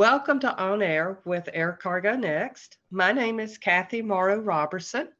Welcome 0.00 0.40
to 0.40 0.56
On 0.56 0.80
Air 0.80 1.18
with 1.26 1.50
Air 1.52 1.72
Cargo 1.72 2.16
Next. 2.16 2.78
My 2.90 3.12
name 3.12 3.38
is 3.38 3.58
Cathy 3.58 4.00
Morrow 4.00 4.38
Roberson. 4.38 5.10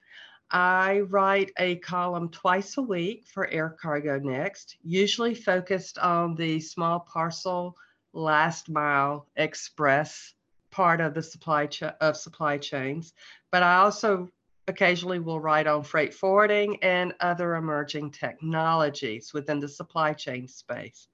I 0.51 1.01
write 1.01 1.53
a 1.59 1.77
column 1.77 2.31
twice 2.31 2.79
a 2.79 2.83
week 2.83 3.27
for 3.27 3.47
Air 3.49 3.77
Cargo 3.79 4.19
Next, 4.19 4.79
usually 4.83 5.35
focused 5.35 5.99
on 5.99 6.35
the 6.35 6.61
small 6.61 7.01
parcel 7.01 7.77
last 8.15 8.71
mile 8.71 9.27
express 9.37 10.33
part 10.71 11.03
of 11.03 11.13
the 11.13 11.23
supply 11.23 11.67
cha- 11.67 11.97
of 12.01 12.17
supply 12.17 12.57
chains, 12.57 13.13
but 13.53 13.63
I 13.63 13.77
also 13.77 14.31
occasionally 14.67 15.19
will 15.19 15.41
write 15.41 15.67
on 15.67 15.83
freight 15.83 16.15
forwarding 16.15 16.83
and 16.83 17.13
other 17.21 17.57
emerging 17.57 18.13
technologies 18.13 19.35
within 19.35 19.61
the 19.61 19.69
supply 19.69 20.15
chain 20.15 20.49
space. 20.49 21.07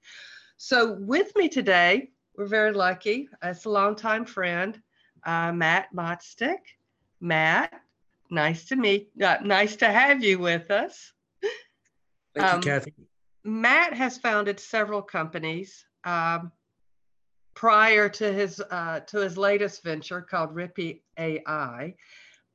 So 0.55 0.93
with 0.93 1.35
me 1.35 1.49
today 1.49 2.11
we're 2.37 2.45
very 2.45 2.71
lucky. 2.71 3.27
It's 3.43 3.65
a 3.65 3.69
longtime 3.69 4.25
friend, 4.25 4.79
uh, 5.25 5.51
Matt 5.51 5.87
Motsick. 5.93 6.59
Matt, 7.19 7.73
nice 8.29 8.65
to 8.65 8.75
meet, 8.75 9.09
uh, 9.21 9.37
nice 9.43 9.75
to 9.77 9.87
have 9.87 10.23
you 10.23 10.37
with 10.37 10.69
us. 10.69 11.13
Thank 12.35 12.47
um, 12.47 12.55
you, 12.57 12.63
Cathy. 12.63 12.93
Matt 13.43 13.93
has 13.93 14.19
founded 14.19 14.59
several 14.59 15.01
companies 15.01 15.85
um, 16.03 16.51
prior 17.55 18.07
to 18.07 18.31
his 18.31 18.61
uh, 18.69 18.99
to 19.07 19.17
his 19.17 19.35
latest 19.35 19.83
venture 19.83 20.21
called 20.21 20.53
Rippey 20.53 21.01
AI, 21.17 21.95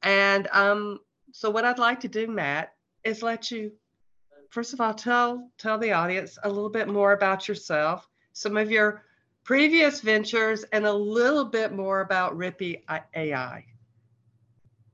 and 0.02 0.46
um, 0.52 1.00
so 1.33 1.50
what 1.50 1.64
I'd 1.64 1.80
like 1.80 1.98
to 2.00 2.08
do, 2.08 2.28
Matt, 2.28 2.72
is 3.02 3.20
let 3.20 3.50
you 3.50 3.72
first 4.50 4.74
of 4.74 4.80
all 4.80 4.94
tell 4.94 5.50
tell 5.58 5.78
the 5.78 5.91
audience 5.91 6.39
a 6.44 6.48
little 6.48 6.70
bit 6.70 6.86
more 6.86 7.14
about 7.14 7.48
yourself, 7.48 8.06
some 8.33 8.56
of 8.56 8.70
your 8.70 9.02
previous 9.45 10.01
ventures, 10.01 10.65
and 10.73 10.87
a 10.87 10.93
little 10.93 11.45
bit 11.45 11.73
more 11.73 12.01
about 12.01 12.37
Rippey 12.37 12.83
AI. 13.15 13.65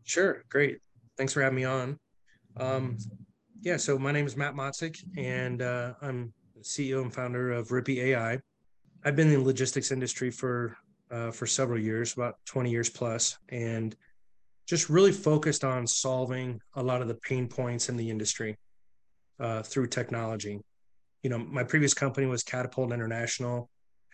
Sure, 0.05 0.43
great. 0.49 0.79
Thanks 1.17 1.33
for 1.33 1.43
having 1.43 1.57
me 1.57 1.65
on. 1.65 1.99
Um, 2.57 2.97
yeah, 3.61 3.77
so 3.77 3.99
my 3.99 4.13
name 4.13 4.27
is 4.27 4.37
Matt 4.37 4.55
Motsick, 4.55 4.99
and 5.17 5.63
uh, 5.63 5.95
I'm 6.01 6.33
CEO 6.63 7.03
and 7.03 7.13
founder 7.13 7.53
of 7.53 7.69
Rippy 7.69 7.99
AI. 7.99 8.39
I've 9.05 9.17
been 9.17 9.29
in 9.29 9.35
the 9.35 9.45
logistics 9.45 9.93
industry 9.93 10.31
for 10.31 10.77
uh, 11.11 11.31
for 11.31 11.47
several 11.47 11.79
years, 11.79 12.13
about 12.13 12.37
20 12.45 12.71
years 12.71 12.91
plus, 12.91 13.39
and 13.49 13.97
just 14.67 14.91
really 14.91 15.13
focused 15.13 15.65
on 15.65 15.87
solving 15.87 16.61
a 16.75 16.83
lot 16.83 17.01
of 17.01 17.09
the 17.09 17.15
pain 17.15 17.49
points 17.49 17.89
in 17.89 17.97
the 17.97 18.11
industry 18.11 18.57
uh, 19.41 19.63
through 19.63 19.87
technology. 19.87 20.61
You 21.23 21.31
know, 21.31 21.39
my 21.39 21.65
previous 21.65 21.95
company 21.95 22.27
was 22.27 22.43
Catapult 22.43 22.93
International, 22.93 23.71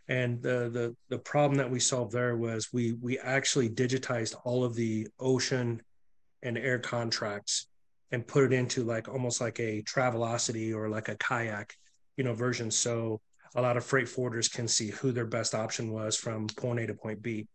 and 0.09 0.43
the 0.43 0.69
the 0.71 0.97
the 1.09 1.19
problem 1.19 1.57
that 1.57 1.71
we 1.71 1.81
solved 1.81 2.13
there 2.13 2.37
was 2.37 2.73
we 2.73 2.93
we 3.01 3.19
actually 3.19 3.69
digitized 3.69 4.35
all 4.45 4.65
of 4.65 4.75
the 4.75 5.09
ocean 5.19 5.81
and 6.43 6.59
air 6.59 6.79
contracts 6.79 7.67
and 8.13 8.27
put 8.27 8.45
it 8.45 8.53
into 8.53 8.85
like 8.85 9.09
almost 9.09 9.41
like 9.41 9.59
a 9.61 9.83
travelocity 9.83 10.75
or 10.75 10.89
like 10.89 11.09
a 11.09 11.17
kayak 11.17 11.75
you 12.17 12.25
know 12.25 12.35
version. 12.35 12.71
So 12.71 13.21
a 13.57 13.63
lot 13.63 13.77
of 13.77 13.85
freight 13.85 14.07
forwarders 14.07 14.53
can 14.53 14.69
see 14.69 14.91
who 14.91 15.13
their 15.13 15.27
best 15.27 15.55
option 15.55 15.91
was 15.91 16.17
from 16.17 16.49
point 16.49 16.81
a 16.81 16.87
to 16.87 16.95
point 16.95 17.23
b. 17.23 17.47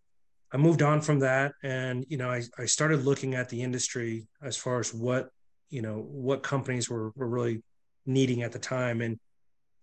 I 0.52 0.58
moved 0.58 0.82
on 0.82 1.02
from 1.02 1.20
that 1.20 1.54
and 1.64 2.06
you 2.10 2.18
know 2.18 2.32
i, 2.32 2.42
I 2.58 2.66
started 2.66 3.06
looking 3.06 3.36
at 3.36 3.50
the 3.50 3.62
industry 3.62 4.28
as 4.42 4.58
far 4.58 4.80
as 4.80 4.92
what 4.92 5.30
you 5.70 5.84
know 5.84 6.00
what 6.10 6.42
companies 6.42 6.90
were, 6.90 7.12
were 7.16 7.28
really 7.28 7.62
needing 8.06 8.42
at 8.42 8.52
the 8.52 8.60
time. 8.60 9.02
And 9.02 9.20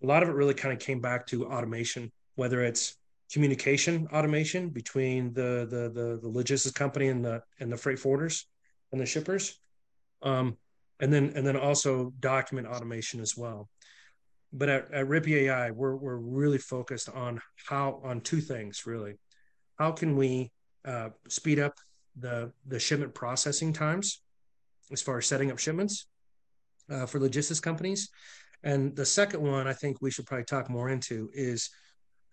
a 0.02 0.06
lot 0.06 0.22
of 0.22 0.28
it 0.28 0.32
really 0.32 0.54
kind 0.54 0.74
of 0.74 0.80
came 0.80 1.00
back 1.00 1.26
to 1.28 1.46
automation 1.46 2.12
whether 2.36 2.62
it's 2.62 2.96
communication 3.32 4.06
automation 4.12 4.68
between 4.68 5.32
the, 5.32 5.66
the 5.68 5.90
the 5.92 6.18
the, 6.22 6.28
logistics 6.28 6.72
company 6.72 7.08
and 7.08 7.24
the 7.24 7.42
and 7.58 7.72
the 7.72 7.76
freight 7.76 7.98
forwarders 7.98 8.44
and 8.92 9.00
the 9.00 9.06
shippers. 9.06 9.58
Um, 10.22 10.56
and 11.00 11.12
then 11.12 11.32
and 11.34 11.46
then 11.46 11.56
also 11.56 12.12
document 12.20 12.66
automation 12.66 13.20
as 13.20 13.36
well. 13.36 13.68
But 14.52 14.68
at, 14.68 14.92
at 14.92 15.06
Rippey 15.06 15.42
AI, 15.42 15.70
we're, 15.70 15.96
we're 15.96 16.16
really 16.16 16.58
focused 16.58 17.08
on 17.10 17.40
how 17.68 18.00
on 18.04 18.20
two 18.20 18.40
things 18.40 18.86
really. 18.86 19.14
How 19.78 19.92
can 19.92 20.16
we 20.16 20.52
uh, 20.84 21.10
speed 21.28 21.58
up 21.58 21.74
the 22.18 22.52
the 22.66 22.78
shipment 22.78 23.14
processing 23.14 23.72
times 23.72 24.22
as 24.92 25.02
far 25.02 25.18
as 25.18 25.26
setting 25.26 25.50
up 25.50 25.58
shipments 25.58 26.06
uh, 26.90 27.04
for 27.06 27.18
logistics 27.18 27.60
companies, 27.60 28.08
and 28.62 28.94
the 28.96 29.04
second 29.04 29.42
one 29.42 29.66
I 29.66 29.72
think 29.72 30.00
we 30.00 30.10
should 30.10 30.26
probably 30.26 30.44
talk 30.44 30.70
more 30.70 30.88
into 30.88 31.28
is 31.34 31.68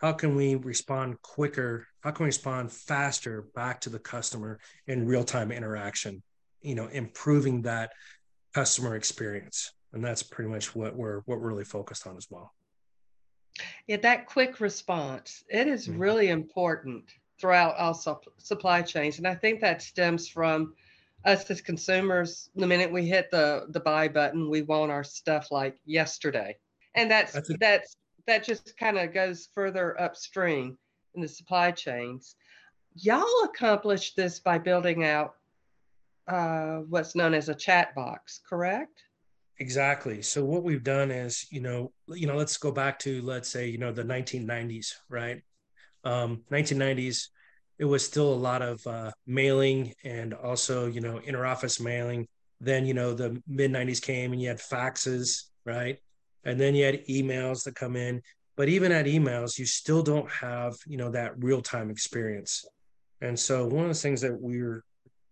how 0.04 0.12
can 0.12 0.36
we 0.36 0.56
respond 0.56 1.20
quicker? 1.22 1.88
How 2.02 2.12
can 2.12 2.26
we 2.26 2.28
respond 2.28 2.74
faster 2.74 3.44
back 3.56 3.80
to 3.82 3.90
the 3.90 4.00
customer 4.00 4.60
in 4.86 5.08
real-time 5.08 5.50
interaction? 5.50 6.22
You 6.62 6.76
know 6.76 6.88
improving 6.88 7.62
that 7.62 7.94
customer 8.54 8.96
experience. 8.96 9.72
And 9.94 10.04
that's 10.04 10.22
pretty 10.22 10.50
much 10.50 10.76
what 10.76 10.94
we're 10.96 11.22
what 11.22 11.40
we're 11.40 11.48
really 11.48 11.64
focused 11.64 12.06
on 12.06 12.18
as 12.18 12.28
well. 12.30 12.54
Yeah 13.88 13.98
that 13.98 14.26
quick 14.26 14.60
response 14.60 15.46
it 15.50 15.68
is 15.68 15.88
mm-hmm. 15.88 16.00
really 16.00 16.30
important 16.30 17.06
throughout 17.40 17.76
all 17.78 17.94
supply 18.38 18.82
chains. 18.82 19.20
And 19.20 19.28
i 19.28 19.36
think 19.36 19.62
that 19.62 19.82
stems 19.82 20.28
from 20.28 20.74
us 21.24 21.50
as 21.50 21.62
consumers 21.62 22.50
the 22.56 22.68
minute 22.68 22.92
we 22.92 23.06
hit 23.06 23.32
the 23.32 23.68
the 23.70 23.80
buy 23.80 24.10
button 24.10 24.50
we 24.50 24.64
want 24.64 24.92
our 24.92 25.06
stuff 25.06 25.50
like 25.50 25.78
yesterday. 25.86 26.58
And 26.96 27.10
that's 27.10 27.32
that's, 27.32 27.50
a, 27.50 27.58
that's 27.58 27.96
that 28.28 28.44
just 28.44 28.78
kind 28.78 28.98
of 28.98 29.14
goes 29.14 29.50
further 29.54 30.00
upstream 30.00 30.78
in 31.16 31.22
the 31.22 31.28
supply 31.28 31.72
chains. 31.72 32.36
Y'all 32.96 33.44
accomplished 33.44 34.16
this 34.16 34.40
by 34.40 34.58
building 34.58 35.04
out 35.04 35.36
uh, 36.28 36.78
what's 36.90 37.16
known 37.16 37.34
as 37.34 37.50
a 37.50 37.56
chat 37.56 37.94
box, 37.96 38.40
correct? 38.48 39.04
Exactly. 39.60 40.22
So 40.22 40.44
what 40.44 40.64
we've 40.64 40.84
done 40.84 41.12
is, 41.12 41.46
you 41.52 41.62
know, 41.62 41.92
you 42.08 42.28
know, 42.28 42.36
let's 42.36 42.58
go 42.58 42.72
back 42.72 43.00
to 43.00 43.22
let's 43.22 43.50
say, 43.50 43.68
you 43.68 43.78
know, 43.78 43.92
the 43.92 44.04
1990s, 44.04 44.94
right? 45.10 45.42
Um, 46.04 46.42
1990s, 46.52 47.28
it 47.80 47.86
was 47.86 48.06
still 48.06 48.34
a 48.34 48.36
lot 48.36 48.62
of 48.62 48.86
uh, 48.88 49.12
mailing 49.28 49.94
and 50.04 50.34
also, 50.34 50.88
you 50.88 51.02
know, 51.02 51.20
interoffice 51.20 51.82
mailing. 51.82 52.28
Then, 52.62 52.86
you 52.86 52.94
know, 52.94 53.14
the 53.14 53.42
mid 53.48 53.72
90s 53.72 54.02
came 54.02 54.32
and 54.32 54.42
you 54.42 54.48
had 54.48 54.60
faxes, 54.60 55.44
right? 55.66 56.00
And 56.46 56.60
then 56.60 56.76
you 56.76 56.86
had 56.86 57.06
emails 57.08 57.64
that 57.64 57.76
come 57.76 57.96
in. 57.96 58.22
But 58.56 58.70
even 58.70 58.92
at 58.92 59.06
emails 59.06 59.58
you 59.58 59.66
still 59.66 60.04
don't 60.04 60.30
have 60.30 60.76
you 60.86 60.98
know 60.98 61.12
that 61.12 61.42
real 61.42 61.62
time 61.62 61.90
experience. 61.90 62.66
And 63.22 63.40
so 63.40 63.66
one 63.66 63.84
of 63.84 63.90
the 63.90 63.96
things 63.96 64.22
that 64.22 64.40
we're 64.40 64.84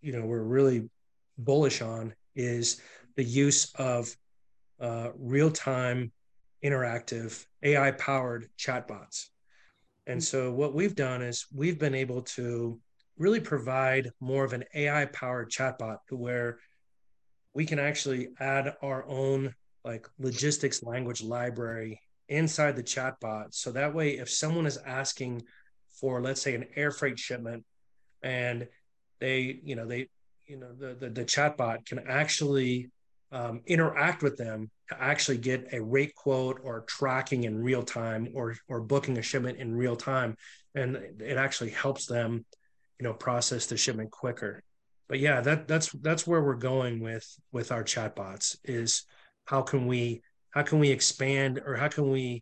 you 0.01 0.13
know 0.13 0.25
we're 0.25 0.43
really 0.43 0.89
bullish 1.37 1.81
on 1.81 2.13
is 2.35 2.81
the 3.15 3.23
use 3.23 3.71
of 3.75 4.15
uh, 4.79 5.09
real 5.17 5.51
time 5.51 6.11
interactive 6.63 7.45
ai 7.63 7.91
powered 7.91 8.49
chatbots. 8.57 9.27
And 10.07 10.23
so 10.23 10.51
what 10.51 10.73
we've 10.73 10.95
done 10.95 11.21
is 11.21 11.45
we've 11.53 11.79
been 11.79 11.95
able 11.95 12.23
to 12.23 12.79
really 13.17 13.39
provide 13.39 14.11
more 14.19 14.43
of 14.43 14.53
an 14.53 14.63
ai 14.73 15.05
powered 15.05 15.51
chatbot 15.51 15.97
where 16.09 16.59
we 17.53 17.65
can 17.65 17.79
actually 17.79 18.29
add 18.39 18.75
our 18.81 19.05
own 19.07 19.53
like 19.83 20.07
logistics 20.19 20.83
language 20.83 21.23
library 21.23 22.01
inside 22.29 22.75
the 22.75 22.83
chatbot. 22.83 23.53
So 23.53 23.71
that 23.71 23.93
way, 23.93 24.17
if 24.17 24.29
someone 24.29 24.65
is 24.65 24.77
asking 24.77 25.43
for, 25.99 26.21
let's 26.21 26.41
say, 26.41 26.55
an 26.55 26.65
air 26.75 26.91
freight 26.91 27.19
shipment, 27.19 27.65
and 28.23 28.67
they, 29.19 29.59
you 29.63 29.75
know, 29.75 29.85
they, 29.85 30.07
you 30.47 30.57
know, 30.57 30.73
the 30.73 30.95
the, 30.95 31.09
the 31.09 31.25
chatbot 31.25 31.85
can 31.85 31.99
actually 32.07 32.89
um, 33.31 33.61
interact 33.65 34.23
with 34.23 34.37
them 34.37 34.69
to 34.89 35.01
actually 35.01 35.37
get 35.37 35.73
a 35.73 35.81
rate 35.81 36.13
quote 36.15 36.59
or 36.63 36.81
tracking 36.81 37.45
in 37.45 37.61
real 37.61 37.83
time 37.83 38.29
or 38.33 38.55
or 38.67 38.81
booking 38.81 39.17
a 39.17 39.21
shipment 39.21 39.57
in 39.57 39.75
real 39.75 39.95
time, 39.95 40.35
and 40.75 40.95
it 41.19 41.37
actually 41.37 41.71
helps 41.71 42.05
them, 42.05 42.45
you 42.99 43.03
know, 43.03 43.13
process 43.13 43.65
the 43.65 43.77
shipment 43.77 44.11
quicker. 44.11 44.63
But 45.07 45.19
yeah, 45.19 45.41
that 45.41 45.67
that's 45.67 45.91
that's 45.91 46.25
where 46.25 46.41
we're 46.41 46.55
going 46.55 47.01
with 47.01 47.27
with 47.51 47.71
our 47.71 47.83
chatbots 47.83 48.57
is 48.63 49.05
how 49.51 49.61
can 49.61 49.85
we 49.85 50.21
how 50.51 50.63
can 50.63 50.79
we 50.79 50.89
expand 50.89 51.61
or 51.65 51.75
how 51.75 51.89
can 51.89 52.09
we 52.09 52.41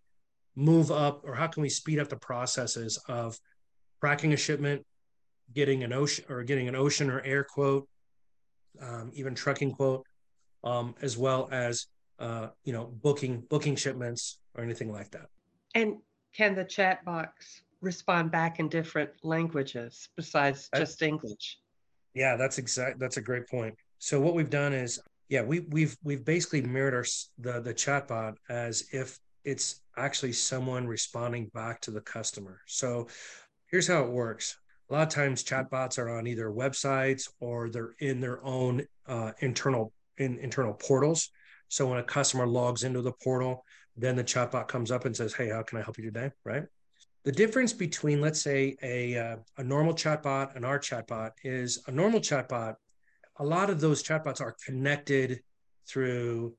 move 0.56 0.92
up 0.92 1.22
or 1.24 1.34
how 1.34 1.48
can 1.48 1.64
we 1.64 1.70
speed 1.70 2.00
up 2.00 2.08
the 2.08 2.16
processes 2.16 3.00
of 3.10 3.38
tracking 4.00 4.32
a 4.32 4.38
shipment 4.38 4.86
getting 5.54 5.84
an 5.84 5.92
ocean 5.92 6.24
or 6.30 6.44
getting 6.44 6.68
an 6.68 6.76
ocean 6.76 7.10
or 7.10 7.20
air 7.22 7.44
quote 7.44 7.88
um, 8.80 9.12
even 9.16 9.34
trucking 9.34 9.72
quote 9.72 10.06
um, 10.64 10.94
as 11.02 11.18
well 11.18 11.50
as 11.52 11.88
uh, 12.20 12.50
you 12.64 12.74
know 12.74 12.86
booking 13.02 13.44
booking 13.50 13.76
shipments 13.76 14.40
or 14.56 14.64
anything 14.64 14.92
like 14.92 15.10
that. 15.10 15.28
And 15.74 15.98
can 16.36 16.54
the 16.54 16.66
chat 16.66 17.04
box 17.06 17.64
respond 17.82 18.30
back 18.30 18.60
in 18.60 18.70
different 18.70 19.10
languages 19.24 20.10
besides 20.16 20.70
just 20.76 21.02
english? 21.02 21.58
Yeah 22.14 22.36
that's 22.36 22.58
exact 22.60 23.00
that's 23.00 23.18
a 23.18 23.22
great 23.22 23.48
point. 23.48 23.74
So 23.98 24.20
what 24.20 24.36
we've 24.36 24.50
done 24.50 24.74
is 24.74 25.00
yeah, 25.30 25.44
we, 25.44 25.62
we've 25.62 25.96
we've 26.04 26.26
basically 26.26 26.62
mirrored 26.62 26.96
our 26.96 27.06
the 27.38 27.62
the 27.62 27.74
chatbot 27.74 28.36
as 28.50 28.86
if 28.92 29.20
it's 29.46 29.82
actually 29.96 30.34
someone 30.34 30.88
responding 30.88 31.50
back 31.54 31.80
to 31.82 31.92
the 31.92 32.02
customer. 32.02 32.60
So, 32.66 33.08
here's 33.68 33.88
how 33.88 34.04
it 34.04 34.10
works. 34.10 34.58
A 34.90 34.94
lot 34.94 35.04
of 35.04 35.10
times 35.10 35.44
chatbots 35.44 36.00
are 36.00 36.10
on 36.10 36.26
either 36.26 36.50
websites 36.50 37.30
or 37.40 37.70
they're 37.70 37.94
in 38.00 38.20
their 38.20 38.44
own 38.44 38.86
uh, 39.08 39.32
internal 39.40 39.94
in 40.18 40.40
internal 40.40 40.74
portals. 40.74 41.30
So 41.68 41.88
when 41.88 42.00
a 42.00 42.04
customer 42.04 42.48
logs 42.48 42.84
into 42.84 43.04
the 43.04 43.12
portal, 43.12 43.64
then 43.96 44.16
the 44.16 44.24
chatbot 44.24 44.68
comes 44.68 44.90
up 44.90 45.06
and 45.06 45.16
says, 45.16 45.34
"Hey, 45.34 45.50
how 45.50 45.62
can 45.62 45.78
I 45.78 45.84
help 45.84 46.00
you 46.00 46.06
today?" 46.06 46.32
Right. 46.44 46.64
The 47.24 47.32
difference 47.32 47.74
between, 47.74 48.22
let's 48.22 48.42
say, 48.42 48.76
a 48.82 49.16
uh, 49.16 49.36
a 49.58 49.64
normal 49.64 49.94
chatbot 49.94 50.56
and 50.56 50.66
our 50.66 50.80
chatbot 50.80 51.32
is 51.44 51.84
a 51.86 51.92
normal 51.92 52.20
chatbot. 52.20 52.76
A 53.40 53.46
lot 53.46 53.70
of 53.70 53.80
those 53.80 54.04
chatbots 54.04 54.42
are 54.42 54.56
connected 54.66 55.42
through 55.88 56.56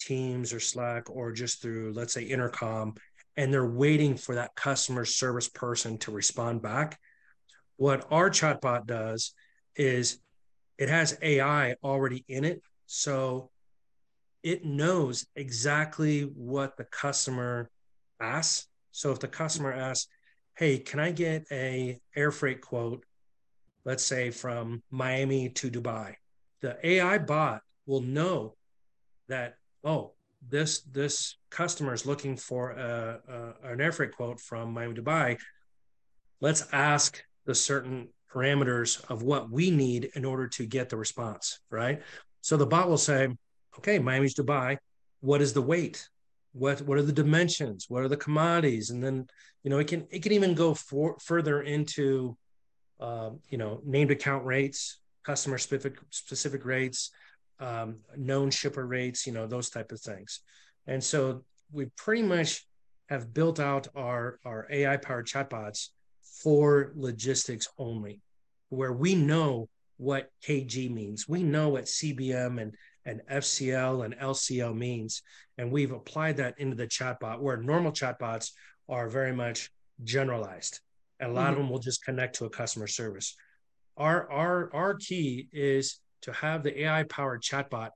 Teams 0.00 0.52
or 0.52 0.60
Slack 0.60 1.10
or 1.10 1.32
just 1.32 1.62
through, 1.62 1.92
let's 1.92 2.14
say, 2.14 2.24
Intercom, 2.24 2.94
and 3.36 3.52
they're 3.52 3.66
waiting 3.66 4.16
for 4.16 4.34
that 4.34 4.54
customer 4.54 5.04
service 5.04 5.48
person 5.48 5.98
to 5.98 6.10
respond 6.10 6.62
back. 6.62 6.98
What 7.76 8.06
our 8.10 8.30
chatbot 8.30 8.86
does 8.86 9.34
is 9.76 10.18
it 10.78 10.88
has 10.88 11.18
AI 11.20 11.76
already 11.82 12.24
in 12.28 12.44
it. 12.44 12.62
So 12.86 13.50
it 14.42 14.64
knows 14.64 15.26
exactly 15.36 16.22
what 16.22 16.76
the 16.76 16.84
customer 16.84 17.70
asks. 18.20 18.66
So 18.92 19.10
if 19.10 19.20
the 19.20 19.28
customer 19.28 19.72
asks, 19.72 20.08
"Hey, 20.56 20.78
can 20.78 21.00
I 21.00 21.10
get 21.12 21.46
a 21.50 22.00
air 22.14 22.30
freight 22.30 22.60
quote, 22.60 23.04
let's 23.84 24.04
say 24.04 24.30
from 24.30 24.82
Miami 24.90 25.50
to 25.50 25.70
Dubai?" 25.70 26.14
The 26.60 26.78
AI 26.86 27.18
bot 27.18 27.62
will 27.86 28.00
know 28.00 28.56
that, 29.28 29.56
"Oh, 29.82 30.14
this 30.48 30.82
this 30.82 31.36
customer 31.50 31.94
is 31.94 32.06
looking 32.06 32.36
for 32.36 32.70
a, 32.70 33.54
a, 33.62 33.72
an 33.72 33.80
air 33.80 33.92
freight 33.92 34.12
quote 34.12 34.40
from 34.40 34.72
Miami 34.72 34.94
Dubai. 34.94 35.38
Let's 36.40 36.66
ask 36.72 37.22
the 37.46 37.54
certain 37.54 38.08
parameters 38.32 39.02
of 39.10 39.22
what 39.22 39.50
we 39.50 39.70
need 39.70 40.10
in 40.14 40.24
order 40.24 40.48
to 40.48 40.66
get 40.66 40.88
the 40.88 40.96
response, 40.96 41.60
right? 41.70 42.02
So 42.40 42.56
the 42.56 42.66
bot 42.66 42.88
will 42.88 42.98
say, 42.98 43.28
okay, 43.78 43.98
Miami's 43.98 44.34
Dubai. 44.34 44.76
What 45.20 45.40
is 45.40 45.52
the 45.52 45.62
weight? 45.62 46.08
What 46.52 46.82
what 46.82 46.98
are 46.98 47.02
the 47.02 47.12
dimensions? 47.12 47.86
What 47.88 48.02
are 48.02 48.08
the 48.08 48.16
commodities? 48.16 48.90
And 48.90 49.02
then 49.02 49.26
you 49.62 49.70
know 49.70 49.78
it 49.78 49.88
can 49.88 50.06
it 50.10 50.22
can 50.22 50.32
even 50.32 50.54
go 50.54 50.74
for, 50.74 51.16
further 51.18 51.62
into 51.62 52.36
uh, 53.00 53.30
you 53.48 53.58
know 53.58 53.80
named 53.84 54.10
account 54.10 54.44
rates, 54.44 54.98
customer 55.24 55.58
specific 55.58 55.98
specific 56.10 56.64
rates, 56.64 57.10
um, 57.60 57.96
known 58.16 58.50
shipper 58.50 58.86
rates, 58.86 59.26
you 59.26 59.32
know, 59.32 59.46
those 59.46 59.70
type 59.70 59.92
of 59.92 60.00
things. 60.00 60.40
And 60.86 61.02
so 61.02 61.44
we 61.72 61.86
pretty 61.96 62.22
much 62.22 62.66
have 63.08 63.34
built 63.34 63.60
out 63.60 63.88
our, 63.94 64.38
our 64.44 64.66
AI 64.70 64.96
powered 64.96 65.26
chatbots 65.26 65.88
for 66.42 66.92
logistics 66.94 67.68
only, 67.78 68.20
where 68.68 68.92
we 68.92 69.14
know 69.14 69.68
what 69.96 70.30
KG 70.46 70.90
means. 70.90 71.28
We 71.28 71.42
know 71.42 71.70
what 71.70 71.84
CBM 71.84 72.60
and, 72.60 72.74
and 73.04 73.20
FCL 73.30 74.04
and 74.04 74.16
LCL 74.16 74.76
means. 74.76 75.22
And 75.58 75.70
we've 75.70 75.92
applied 75.92 76.38
that 76.38 76.58
into 76.58 76.76
the 76.76 76.86
chatbot 76.86 77.40
where 77.40 77.56
normal 77.56 77.92
chatbots 77.92 78.50
are 78.88 79.08
very 79.08 79.32
much 79.32 79.70
generalized. 80.02 80.80
A 81.20 81.28
lot 81.28 81.42
mm-hmm. 81.42 81.52
of 81.52 81.56
them 81.58 81.70
will 81.70 81.78
just 81.78 82.04
connect 82.04 82.36
to 82.36 82.44
a 82.44 82.50
customer 82.50 82.86
service. 82.86 83.34
Our, 83.96 84.30
our, 84.30 84.74
our 84.74 84.94
key 84.94 85.48
is 85.52 86.00
to 86.22 86.32
have 86.32 86.62
the 86.62 86.82
AI 86.82 87.04
powered 87.04 87.42
chatbot 87.42 87.90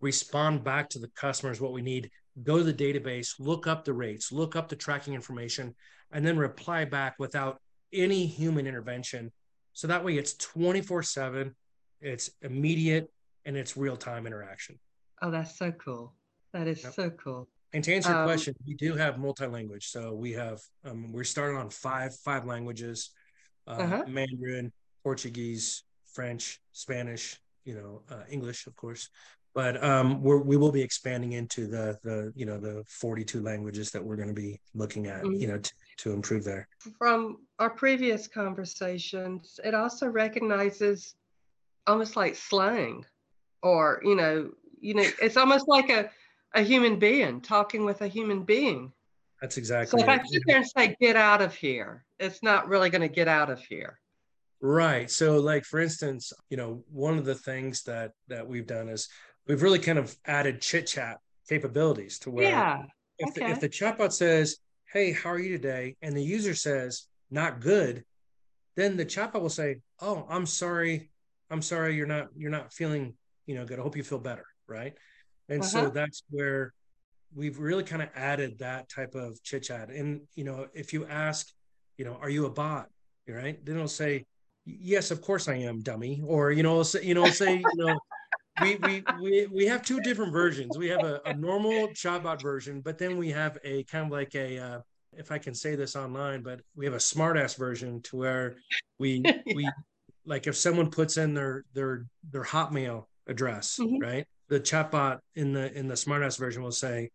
respond 0.00 0.64
back 0.64 0.88
to 0.90 0.98
the 0.98 1.08
customers 1.08 1.60
what 1.60 1.72
we 1.72 1.82
need, 1.82 2.10
go 2.42 2.58
to 2.58 2.64
the 2.64 2.72
database, 2.74 3.34
look 3.38 3.66
up 3.66 3.84
the 3.84 3.92
rates, 3.92 4.32
look 4.32 4.56
up 4.56 4.68
the 4.68 4.76
tracking 4.76 5.14
information, 5.14 5.74
and 6.12 6.26
then 6.26 6.36
reply 6.36 6.84
back 6.84 7.14
without 7.18 7.60
any 7.92 8.26
human 8.26 8.66
intervention. 8.66 9.32
So 9.72 9.86
that 9.88 10.04
way 10.04 10.16
it's 10.16 10.34
24 10.34 11.02
7, 11.02 11.54
it's 12.00 12.30
immediate, 12.42 13.10
and 13.44 13.56
it's 13.56 13.76
real 13.76 13.96
time 13.96 14.26
interaction. 14.26 14.78
Oh, 15.22 15.30
that's 15.30 15.58
so 15.58 15.72
cool. 15.72 16.12
That 16.52 16.66
is 16.66 16.82
yep. 16.82 16.94
so 16.94 17.10
cool. 17.10 17.48
And 17.76 17.84
to 17.84 17.94
answer 17.94 18.08
your 18.08 18.20
um, 18.20 18.24
question, 18.26 18.54
we 18.66 18.72
do 18.72 18.94
have 18.94 19.18
multi-language. 19.18 19.88
So 19.88 20.14
we 20.14 20.32
have 20.32 20.62
um, 20.86 21.12
we're 21.12 21.24
starting 21.24 21.58
on 21.58 21.68
five 21.68 22.16
five 22.16 22.46
languages: 22.46 23.10
uh, 23.66 23.72
uh-huh. 23.72 24.04
Mandarin, 24.08 24.72
Portuguese, 25.04 25.84
French, 26.10 26.58
Spanish, 26.72 27.38
you 27.66 27.74
know 27.74 28.00
uh, 28.10 28.22
English, 28.30 28.66
of 28.66 28.74
course. 28.76 29.10
But 29.54 29.84
um, 29.84 30.22
we're, 30.22 30.38
we 30.38 30.56
will 30.56 30.72
be 30.72 30.80
expanding 30.80 31.32
into 31.32 31.66
the 31.66 31.98
the 32.02 32.32
you 32.34 32.46
know 32.46 32.58
the 32.58 32.82
42 32.88 33.42
languages 33.42 33.90
that 33.90 34.02
we're 34.02 34.16
going 34.16 34.28
to 34.28 34.34
be 34.34 34.58
looking 34.74 35.08
at, 35.08 35.24
mm-hmm. 35.24 35.34
you 35.34 35.46
know, 35.46 35.58
to, 35.58 35.72
to 35.98 36.12
improve 36.14 36.44
there. 36.44 36.66
From 36.96 37.40
our 37.58 37.68
previous 37.68 38.26
conversations, 38.26 39.60
it 39.62 39.74
also 39.74 40.06
recognizes 40.06 41.14
almost 41.86 42.16
like 42.16 42.36
slang, 42.36 43.04
or 43.62 44.00
you 44.02 44.16
know, 44.16 44.50
you 44.80 44.94
know, 44.94 45.04
it's 45.20 45.36
almost 45.36 45.68
like 45.68 45.90
a 45.90 46.08
a 46.56 46.62
human 46.62 46.98
being 46.98 47.40
talking 47.40 47.84
with 47.84 48.00
a 48.00 48.08
human 48.08 48.42
being. 48.42 48.90
That's 49.40 49.58
exactly. 49.58 50.00
So 50.00 50.04
if 50.04 50.08
I 50.08 50.24
sit 50.24 50.42
there 50.46 50.56
and 50.56 50.66
say 50.66 50.96
"get 51.00 51.14
out 51.14 51.42
of 51.42 51.54
here," 51.54 52.04
it's 52.18 52.42
not 52.42 52.68
really 52.68 52.90
going 52.90 53.02
to 53.02 53.14
get 53.14 53.28
out 53.28 53.50
of 53.50 53.60
here. 53.60 54.00
Right. 54.60 55.10
So 55.10 55.38
like 55.38 55.64
for 55.64 55.78
instance, 55.78 56.32
you 56.48 56.56
know, 56.56 56.82
one 56.90 57.18
of 57.18 57.26
the 57.26 57.34
things 57.34 57.82
that 57.84 58.12
that 58.28 58.48
we've 58.48 58.66
done 58.66 58.88
is 58.88 59.08
we've 59.46 59.62
really 59.62 59.78
kind 59.78 59.98
of 59.98 60.16
added 60.24 60.62
chit 60.62 60.86
chat 60.86 61.18
capabilities 61.48 62.18
to 62.20 62.30
where 62.30 62.48
yeah. 62.48 62.82
if, 63.18 63.28
okay. 63.28 63.46
the, 63.46 63.50
if 63.50 63.60
the 63.60 63.68
chatbot 63.68 64.12
says, 64.12 64.56
"Hey, 64.90 65.12
how 65.12 65.30
are 65.30 65.38
you 65.38 65.50
today?" 65.50 65.96
and 66.00 66.16
the 66.16 66.24
user 66.24 66.54
says, 66.54 67.06
"Not 67.30 67.60
good," 67.60 68.04
then 68.74 68.96
the 68.96 69.04
chatbot 69.04 69.42
will 69.42 69.50
say, 69.50 69.80
"Oh, 70.00 70.26
I'm 70.30 70.46
sorry. 70.46 71.10
I'm 71.50 71.62
sorry 71.62 71.94
you're 71.94 72.06
not 72.06 72.28
you're 72.34 72.50
not 72.50 72.72
feeling, 72.72 73.14
you 73.44 73.54
know, 73.54 73.66
good. 73.66 73.78
I 73.78 73.82
hope 73.82 73.96
you 73.96 74.02
feel 74.02 74.18
better." 74.18 74.46
Right? 74.66 74.94
And 75.48 75.60
uh-huh. 75.60 75.70
so 75.70 75.88
that's 75.90 76.22
where 76.30 76.72
we've 77.34 77.58
really 77.58 77.84
kind 77.84 78.02
of 78.02 78.08
added 78.14 78.58
that 78.58 78.88
type 78.88 79.14
of 79.14 79.42
chit 79.42 79.64
chat. 79.64 79.90
And 79.90 80.22
you 80.34 80.44
know, 80.44 80.66
if 80.74 80.92
you 80.92 81.06
ask, 81.06 81.48
you 81.98 82.04
know, 82.04 82.18
are 82.20 82.30
you 82.30 82.46
a 82.46 82.50
bot? 82.50 82.88
Right? 83.28 83.64
Then 83.64 83.76
it'll 83.76 83.88
say, 83.88 84.24
yes, 84.64 85.10
of 85.10 85.20
course 85.20 85.48
I 85.48 85.54
am, 85.54 85.80
dummy. 85.80 86.22
Or 86.24 86.52
you 86.52 86.62
know, 86.62 86.82
say, 86.82 87.02
you 87.02 87.14
know, 87.14 87.28
say, 87.28 87.56
you 87.56 87.84
know, 87.84 87.98
we 88.60 88.76
we 88.76 89.04
we 89.20 89.46
we 89.46 89.66
have 89.66 89.82
two 89.82 90.00
different 90.00 90.32
versions. 90.32 90.78
We 90.78 90.88
have 90.88 91.04
a, 91.04 91.20
a 91.26 91.34
normal 91.34 91.88
chatbot 91.88 92.40
version, 92.40 92.80
but 92.80 92.98
then 92.98 93.16
we 93.16 93.30
have 93.30 93.58
a 93.64 93.84
kind 93.84 94.06
of 94.06 94.12
like 94.12 94.34
a 94.34 94.58
uh, 94.58 94.80
if 95.12 95.32
I 95.32 95.38
can 95.38 95.54
say 95.54 95.74
this 95.76 95.96
online, 95.96 96.42
but 96.42 96.60
we 96.74 96.84
have 96.84 96.94
a 96.94 96.98
smartass 96.98 97.56
version 97.56 98.02
to 98.02 98.16
where 98.16 98.56
we 98.98 99.22
yeah. 99.24 99.54
we 99.54 99.68
like 100.24 100.46
if 100.46 100.56
someone 100.56 100.90
puts 100.90 101.16
in 101.16 101.34
their 101.34 101.64
their 101.74 102.06
their 102.30 102.44
Hotmail 102.44 103.04
address, 103.26 103.78
mm-hmm. 103.80 103.98
right? 103.98 104.26
The 104.48 104.60
chatbot 104.60 105.18
in 105.34 105.52
the 105.52 105.76
in 105.76 105.88
the 105.88 105.94
smartass 105.94 106.38
version 106.38 106.62
will 106.62 106.72
say, 106.72 107.10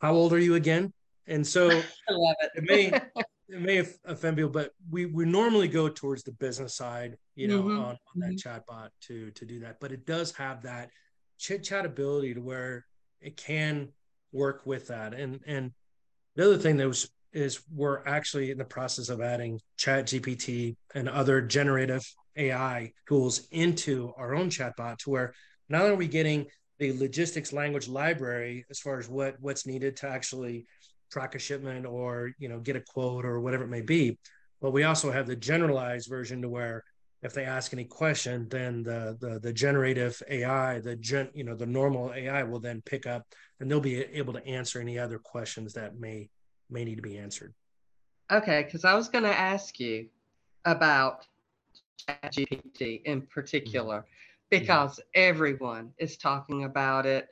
"How 0.00 0.12
old 0.12 0.32
are 0.32 0.38
you 0.38 0.54
again?" 0.54 0.92
And 1.26 1.46
so 1.46 1.68
it. 1.70 1.84
it 2.54 2.64
may 2.64 2.86
it 3.48 3.60
may 3.60 3.84
offend 4.04 4.36
people, 4.36 4.50
but 4.50 4.72
we 4.90 5.06
we 5.06 5.24
normally 5.24 5.68
go 5.68 5.88
towards 5.88 6.22
the 6.22 6.32
business 6.32 6.74
side, 6.74 7.16
you 7.34 7.48
know, 7.48 7.62
mm-hmm. 7.62 7.78
on, 7.78 7.84
on 7.84 7.98
that 8.16 8.32
mm-hmm. 8.32 8.48
chatbot 8.48 8.90
to 9.02 9.30
to 9.32 9.44
do 9.44 9.60
that. 9.60 9.80
But 9.80 9.92
it 9.92 10.06
does 10.06 10.32
have 10.32 10.62
that 10.62 10.90
chit 11.38 11.62
chat 11.64 11.86
ability 11.86 12.34
to 12.34 12.40
where 12.40 12.86
it 13.20 13.36
can 13.36 13.88
work 14.32 14.62
with 14.64 14.88
that. 14.88 15.14
And 15.14 15.40
and 15.46 15.72
the 16.34 16.44
other 16.44 16.58
thing 16.58 16.76
that 16.76 16.86
was 16.86 17.10
is 17.32 17.60
we're 17.74 18.04
actually 18.06 18.50
in 18.50 18.58
the 18.58 18.64
process 18.64 19.08
of 19.08 19.20
adding 19.20 19.60
chat 19.76 20.06
gpt 20.06 20.74
and 20.94 21.08
other 21.08 21.42
generative 21.42 22.02
ai 22.36 22.90
tools 23.06 23.46
into 23.50 24.12
our 24.16 24.34
own 24.34 24.48
chatbot 24.48 24.96
to 24.96 25.10
where 25.10 25.34
not 25.68 25.82
only 25.82 25.92
are 25.92 25.96
we 25.96 26.08
getting 26.08 26.46
the 26.78 26.92
logistics 26.98 27.52
language 27.52 27.88
library 27.88 28.64
as 28.70 28.78
far 28.78 28.98
as 28.98 29.08
what 29.08 29.36
what's 29.40 29.66
needed 29.66 29.96
to 29.96 30.08
actually 30.08 30.66
track 31.10 31.34
a 31.34 31.38
shipment 31.38 31.86
or 31.86 32.32
you 32.38 32.48
know 32.48 32.58
get 32.58 32.76
a 32.76 32.80
quote 32.80 33.24
or 33.24 33.40
whatever 33.40 33.64
it 33.64 33.68
may 33.68 33.82
be. 33.82 34.18
But 34.60 34.72
we 34.72 34.84
also 34.84 35.10
have 35.10 35.26
the 35.26 35.36
generalized 35.36 36.08
version 36.08 36.42
to 36.42 36.48
where 36.48 36.84
if 37.22 37.32
they 37.32 37.44
ask 37.44 37.72
any 37.72 37.84
question 37.84 38.48
then 38.48 38.82
the 38.82 39.16
the, 39.20 39.40
the 39.40 39.52
generative 39.52 40.22
ai 40.28 40.78
the 40.80 40.96
gen 40.96 41.28
you 41.34 41.44
know 41.44 41.54
the 41.54 41.66
normal 41.66 42.12
ai 42.14 42.42
will 42.42 42.60
then 42.60 42.82
pick 42.82 43.06
up 43.06 43.26
and 43.58 43.70
they'll 43.70 43.80
be 43.80 43.96
able 43.96 44.32
to 44.32 44.46
answer 44.46 44.80
any 44.80 44.98
other 44.98 45.18
questions 45.18 45.72
that 45.72 45.98
may 45.98 46.28
may 46.68 46.84
need 46.84 46.96
to 46.96 47.02
be 47.02 47.18
answered. 47.18 47.54
Okay 48.30 48.62
because 48.64 48.84
i 48.84 48.94
was 48.94 49.08
going 49.08 49.24
to 49.24 49.36
ask 49.36 49.80
you 49.80 50.08
about 50.64 51.26
gpt 52.08 53.02
in 53.04 53.22
particular. 53.22 53.98
mm-hmm. 53.98 54.25
Because 54.50 55.00
everyone 55.14 55.92
is 55.98 56.16
talking 56.16 56.64
about 56.64 57.06
it 57.06 57.28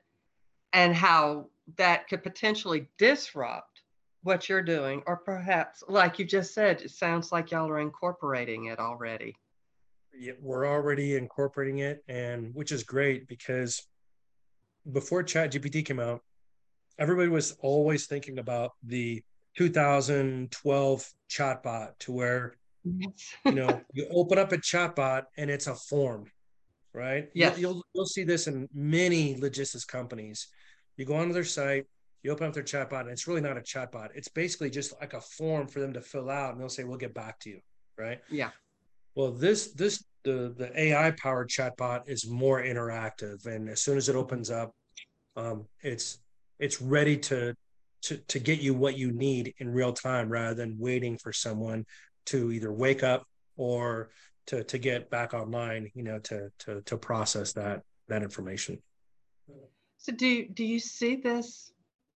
and 0.72 0.94
how 0.94 1.46
that 1.76 2.08
could 2.08 2.22
potentially 2.22 2.88
disrupt 2.98 3.82
what 4.22 4.48
you're 4.48 4.62
doing, 4.62 5.02
or 5.06 5.16
perhaps, 5.18 5.84
like 5.86 6.18
you 6.18 6.24
just 6.24 6.54
said, 6.54 6.80
it 6.80 6.90
sounds 6.90 7.30
like 7.30 7.50
y'all 7.50 7.68
are 7.68 7.78
incorporating 7.78 8.66
it 8.66 8.78
already. 8.78 9.36
Yeah, 10.18 10.32
we're 10.40 10.66
already 10.66 11.16
incorporating 11.16 11.78
it, 11.78 12.02
and 12.08 12.54
which 12.54 12.72
is 12.72 12.84
great 12.84 13.28
because 13.28 13.86
before 14.90 15.22
ChatGPT 15.22 15.84
came 15.84 16.00
out, 16.00 16.22
everybody 16.98 17.28
was 17.28 17.52
always 17.60 18.06
thinking 18.06 18.38
about 18.38 18.72
the 18.82 19.22
2012 19.56 21.10
chatbot 21.30 21.98
to 22.00 22.12
where 22.12 22.56
you 22.84 23.52
know, 23.52 23.80
you 23.92 24.06
open 24.10 24.38
up 24.38 24.52
a 24.52 24.58
chatbot 24.58 25.24
and 25.36 25.50
it's 25.50 25.66
a 25.66 25.74
form, 25.74 26.30
right? 26.94 27.28
Yes. 27.34 27.58
You'll, 27.58 27.74
you'll, 27.74 27.82
you'll 27.94 28.06
see 28.06 28.24
this 28.24 28.46
in 28.46 28.68
many 28.72 29.36
logistics 29.36 29.84
companies. 29.84 30.48
You 30.96 31.04
go 31.04 31.16
onto 31.16 31.34
their 31.34 31.44
site, 31.44 31.86
you 32.22 32.30
open 32.30 32.46
up 32.46 32.54
their 32.54 32.62
chatbot, 32.62 33.02
and 33.02 33.10
it's 33.10 33.26
really 33.26 33.40
not 33.40 33.58
a 33.58 33.60
chatbot. 33.60 34.08
It's 34.14 34.28
basically 34.28 34.70
just 34.70 34.94
like 35.00 35.12
a 35.12 35.20
form 35.20 35.66
for 35.66 35.80
them 35.80 35.92
to 35.92 36.00
fill 36.00 36.30
out, 36.30 36.52
and 36.52 36.60
they'll 36.60 36.68
say, 36.70 36.84
"We'll 36.84 36.96
get 36.96 37.12
back 37.12 37.38
to 37.40 37.50
you." 37.50 37.60
Right? 37.98 38.20
Yeah. 38.30 38.50
Well, 39.14 39.32
this 39.32 39.72
this 39.72 40.02
the 40.22 40.54
the 40.56 40.70
AI 40.80 41.10
powered 41.12 41.50
chatbot 41.50 42.08
is 42.08 42.26
more 42.26 42.62
interactive, 42.62 43.44
and 43.46 43.68
as 43.68 43.82
soon 43.82 43.98
as 43.98 44.08
it 44.08 44.16
opens 44.16 44.50
up, 44.50 44.72
um, 45.36 45.66
it's 45.82 46.18
it's 46.58 46.80
ready 46.80 47.18
to 47.18 47.54
to 48.02 48.16
to 48.16 48.38
get 48.38 48.60
you 48.60 48.72
what 48.72 48.96
you 48.96 49.12
need 49.12 49.52
in 49.58 49.68
real 49.68 49.92
time, 49.92 50.30
rather 50.30 50.54
than 50.54 50.78
waiting 50.78 51.18
for 51.18 51.32
someone 51.32 51.84
to 52.26 52.52
either 52.52 52.72
wake 52.72 53.02
up 53.02 53.26
or 53.56 54.10
to 54.46 54.64
to 54.64 54.78
get 54.78 55.10
back 55.10 55.34
online, 55.34 55.90
you 55.94 56.02
know, 56.02 56.18
to 56.20 56.50
to 56.60 56.80
to 56.82 56.96
process 56.96 57.52
that 57.54 57.82
that 58.08 58.22
information. 58.22 58.78
So 59.98 60.12
do 60.12 60.46
do 60.48 60.64
you 60.64 60.78
see 60.78 61.16
this 61.16 61.72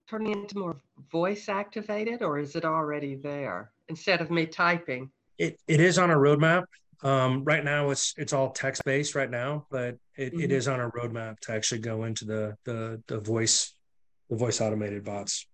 turning 0.08 0.32
into 0.32 0.58
more 0.58 0.76
voice 1.10 1.48
activated 1.48 2.22
or 2.22 2.38
is 2.38 2.56
it 2.56 2.64
already 2.64 3.14
there 3.14 3.70
instead 3.88 4.20
of 4.20 4.30
me 4.30 4.46
typing? 4.46 5.10
It 5.38 5.58
it 5.66 5.80
is 5.80 5.98
on 5.98 6.10
a 6.10 6.16
roadmap. 6.16 6.64
Um, 7.02 7.44
right 7.44 7.64
now 7.64 7.90
it's 7.90 8.14
it's 8.16 8.32
all 8.32 8.50
text 8.50 8.84
based 8.84 9.14
right 9.14 9.30
now, 9.30 9.66
but 9.70 9.96
it, 10.16 10.32
mm-hmm. 10.32 10.40
it 10.40 10.52
is 10.52 10.66
on 10.66 10.80
a 10.80 10.90
roadmap 10.90 11.38
to 11.40 11.52
actually 11.52 11.80
go 11.80 12.04
into 12.04 12.24
the 12.24 12.56
the 12.64 13.02
the 13.06 13.20
voice 13.20 13.74
the 14.28 14.36
voice 14.36 14.60
automated 14.60 15.04
bots. 15.04 15.46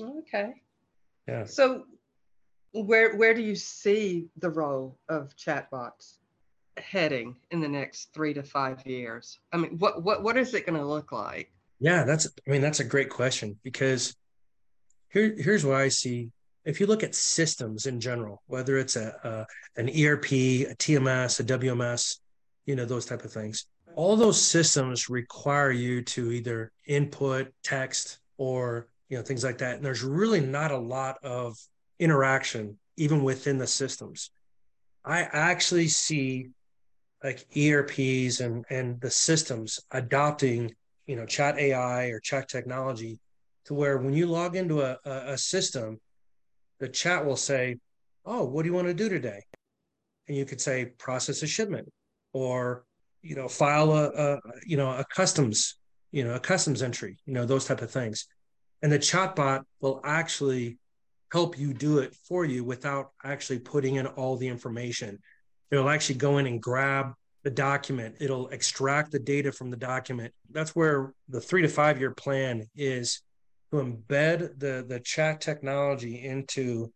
Okay. 0.00 0.52
Yeah. 1.28 1.44
So 1.44 1.84
where 2.72 3.16
where 3.16 3.34
do 3.34 3.42
you 3.42 3.54
see 3.54 4.28
the 4.38 4.50
role 4.50 4.98
of 5.08 5.36
chatbots 5.36 6.18
heading 6.78 7.36
in 7.50 7.60
the 7.60 7.68
next 7.68 8.12
three 8.14 8.34
to 8.34 8.42
five 8.42 8.84
years? 8.86 9.38
I 9.52 9.58
mean, 9.58 9.78
what 9.78 10.02
what 10.02 10.22
what 10.22 10.36
is 10.36 10.54
it 10.54 10.66
going 10.66 10.78
to 10.78 10.86
look 10.86 11.12
like? 11.12 11.52
Yeah, 11.80 12.04
that's 12.04 12.26
I 12.46 12.50
mean 12.50 12.62
that's 12.62 12.80
a 12.80 12.84
great 12.84 13.10
question 13.10 13.58
because 13.62 14.16
here 15.10 15.34
here's 15.36 15.64
what 15.64 15.76
I 15.76 15.88
see. 15.88 16.30
If 16.64 16.80
you 16.80 16.86
look 16.86 17.02
at 17.02 17.14
systems 17.14 17.86
in 17.86 17.98
general, 18.00 18.40
whether 18.46 18.78
it's 18.78 18.96
a, 18.96 19.46
a 19.76 19.80
an 19.80 19.88
ERP, 19.88 20.32
a 20.32 20.74
TMS, 20.76 21.40
a 21.40 21.44
WMS, 21.44 22.18
you 22.66 22.76
know 22.76 22.84
those 22.84 23.04
type 23.04 23.24
of 23.24 23.32
things, 23.32 23.66
all 23.96 24.16
those 24.16 24.40
systems 24.40 25.10
require 25.10 25.72
you 25.72 26.02
to 26.02 26.32
either 26.32 26.72
input 26.86 27.52
text 27.62 28.18
or 28.38 28.88
you 29.08 29.18
know 29.18 29.22
things 29.22 29.44
like 29.44 29.58
that, 29.58 29.76
and 29.76 29.84
there's 29.84 30.02
really 30.02 30.40
not 30.40 30.70
a 30.70 30.78
lot 30.78 31.18
of 31.22 31.58
interaction 31.98 32.78
even 32.96 33.22
within 33.22 33.58
the 33.58 33.66
systems. 33.66 34.30
I 35.04 35.22
actually 35.22 35.88
see 35.88 36.50
like 37.22 37.46
ERPs 37.56 38.40
and 38.40 38.64
and 38.70 39.00
the 39.00 39.10
systems 39.10 39.80
adopting 39.90 40.74
you 41.06 41.16
know 41.16 41.26
chat 41.26 41.58
ai 41.58 42.06
or 42.06 42.20
chat 42.20 42.48
technology 42.48 43.18
to 43.64 43.74
where 43.74 43.98
when 43.98 44.12
you 44.12 44.26
log 44.26 44.56
into 44.56 44.82
a, 44.82 44.98
a, 45.04 45.38
system 45.38 46.00
the 46.80 46.88
chat 46.88 47.24
will 47.24 47.36
say 47.36 47.76
oh 48.24 48.44
what 48.44 48.62
do 48.62 48.68
you 48.68 48.74
want 48.74 48.88
to 48.88 48.94
do 48.94 49.08
today 49.08 49.40
and 50.28 50.36
you 50.36 50.44
could 50.44 50.60
say 50.60 50.86
process 50.98 51.42
a 51.42 51.46
shipment 51.46 51.88
or 52.32 52.84
you 53.22 53.36
know 53.36 53.48
file 53.48 53.92
a, 53.92 54.10
a 54.10 54.38
you 54.66 54.76
know 54.76 54.90
a 54.90 55.04
customs 55.04 55.76
you 56.10 56.24
know 56.24 56.34
a 56.34 56.40
customs 56.40 56.82
entry 56.82 57.16
you 57.26 57.32
know 57.32 57.44
those 57.44 57.64
type 57.64 57.82
of 57.82 57.90
things 57.90 58.26
and 58.82 58.90
the 58.90 58.98
chatbot 58.98 59.62
will 59.80 60.00
actually 60.04 60.78
help 61.32 61.58
you 61.58 61.72
do 61.74 61.98
it 61.98 62.14
for 62.28 62.44
you 62.44 62.62
without 62.62 63.10
actually 63.24 63.58
putting 63.58 63.96
in 63.96 64.06
all 64.06 64.36
the 64.36 64.46
information 64.46 65.18
it'll 65.72 65.88
actually 65.88 66.16
go 66.16 66.38
in 66.38 66.46
and 66.46 66.62
grab 66.62 67.14
the 67.42 67.50
document. 67.50 68.16
It'll 68.20 68.48
extract 68.48 69.10
the 69.10 69.18
data 69.18 69.50
from 69.50 69.70
the 69.70 69.76
document. 69.76 70.32
That's 70.50 70.76
where 70.76 71.12
the 71.28 71.40
three 71.40 71.62
to 71.62 71.68
five 71.68 71.98
year 71.98 72.12
plan 72.12 72.68
is 72.76 73.22
to 73.70 73.78
embed 73.78 74.58
the 74.58 74.84
the 74.86 75.00
chat 75.00 75.40
technology 75.40 76.24
into 76.24 76.92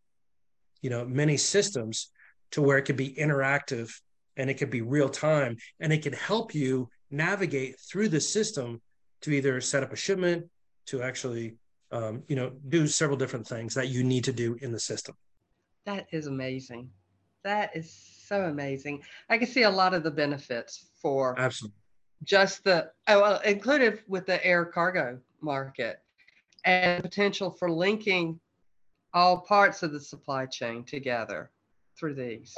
you 0.83 0.91
know 0.91 1.05
many 1.05 1.37
systems 1.37 2.11
to 2.53 2.63
where 2.63 2.79
it 2.79 2.83
could 2.83 2.97
be 2.97 3.15
interactive 3.15 3.91
and 4.37 4.51
it 4.51 4.55
could 4.55 4.71
be 4.71 4.83
real 4.83 5.09
time 5.09 5.57
and 5.81 5.93
it 5.93 6.03
could 6.03 6.15
help 6.15 6.55
you 6.55 6.89
navigate 7.11 7.81
through 7.81 8.09
the 8.09 8.21
system 8.21 8.81
to 9.23 9.31
either 9.31 9.61
set 9.61 9.83
up 9.83 9.93
a 9.93 9.97
shipment 9.97 10.45
to 10.85 11.03
actually 11.03 11.57
um, 11.93 12.23
you 12.29 12.37
know 12.37 12.53
do 12.69 12.87
several 12.87 13.17
different 13.17 13.47
things 13.47 13.75
that 13.75 13.89
you 13.89 14.03
need 14.03 14.25
to 14.25 14.33
do 14.33 14.57
in 14.61 14.73
the 14.73 14.81
system 14.81 15.15
that 15.85 16.07
is 16.11 16.27
amazing 16.27 16.91
that 17.47 17.77
is 17.77 18.17
so 18.27 18.47
amazing. 18.47 19.03
I 19.31 19.39
can 19.39 19.47
see 19.47 19.63
a 19.63 19.71
lot 19.71 19.95
of 19.95 20.03
the 20.03 20.11
benefits 20.11 20.87
for 21.01 21.39
absolutely 21.39 21.79
just 22.25 22.65
the 22.65 22.91
oh 23.07 23.21
well, 23.21 23.41
included 23.43 24.01
with 24.09 24.27
the 24.27 24.45
air 24.45 24.65
cargo 24.65 25.21
market 25.41 26.01
and 26.65 27.03
potential 27.03 27.51
for 27.51 27.71
linking 27.71 28.41
all 29.15 29.39
parts 29.39 29.85
of 29.85 29.93
the 29.93 30.01
supply 30.01 30.47
chain 30.47 30.83
together 30.83 31.51
through 31.99 32.15
these. 32.15 32.57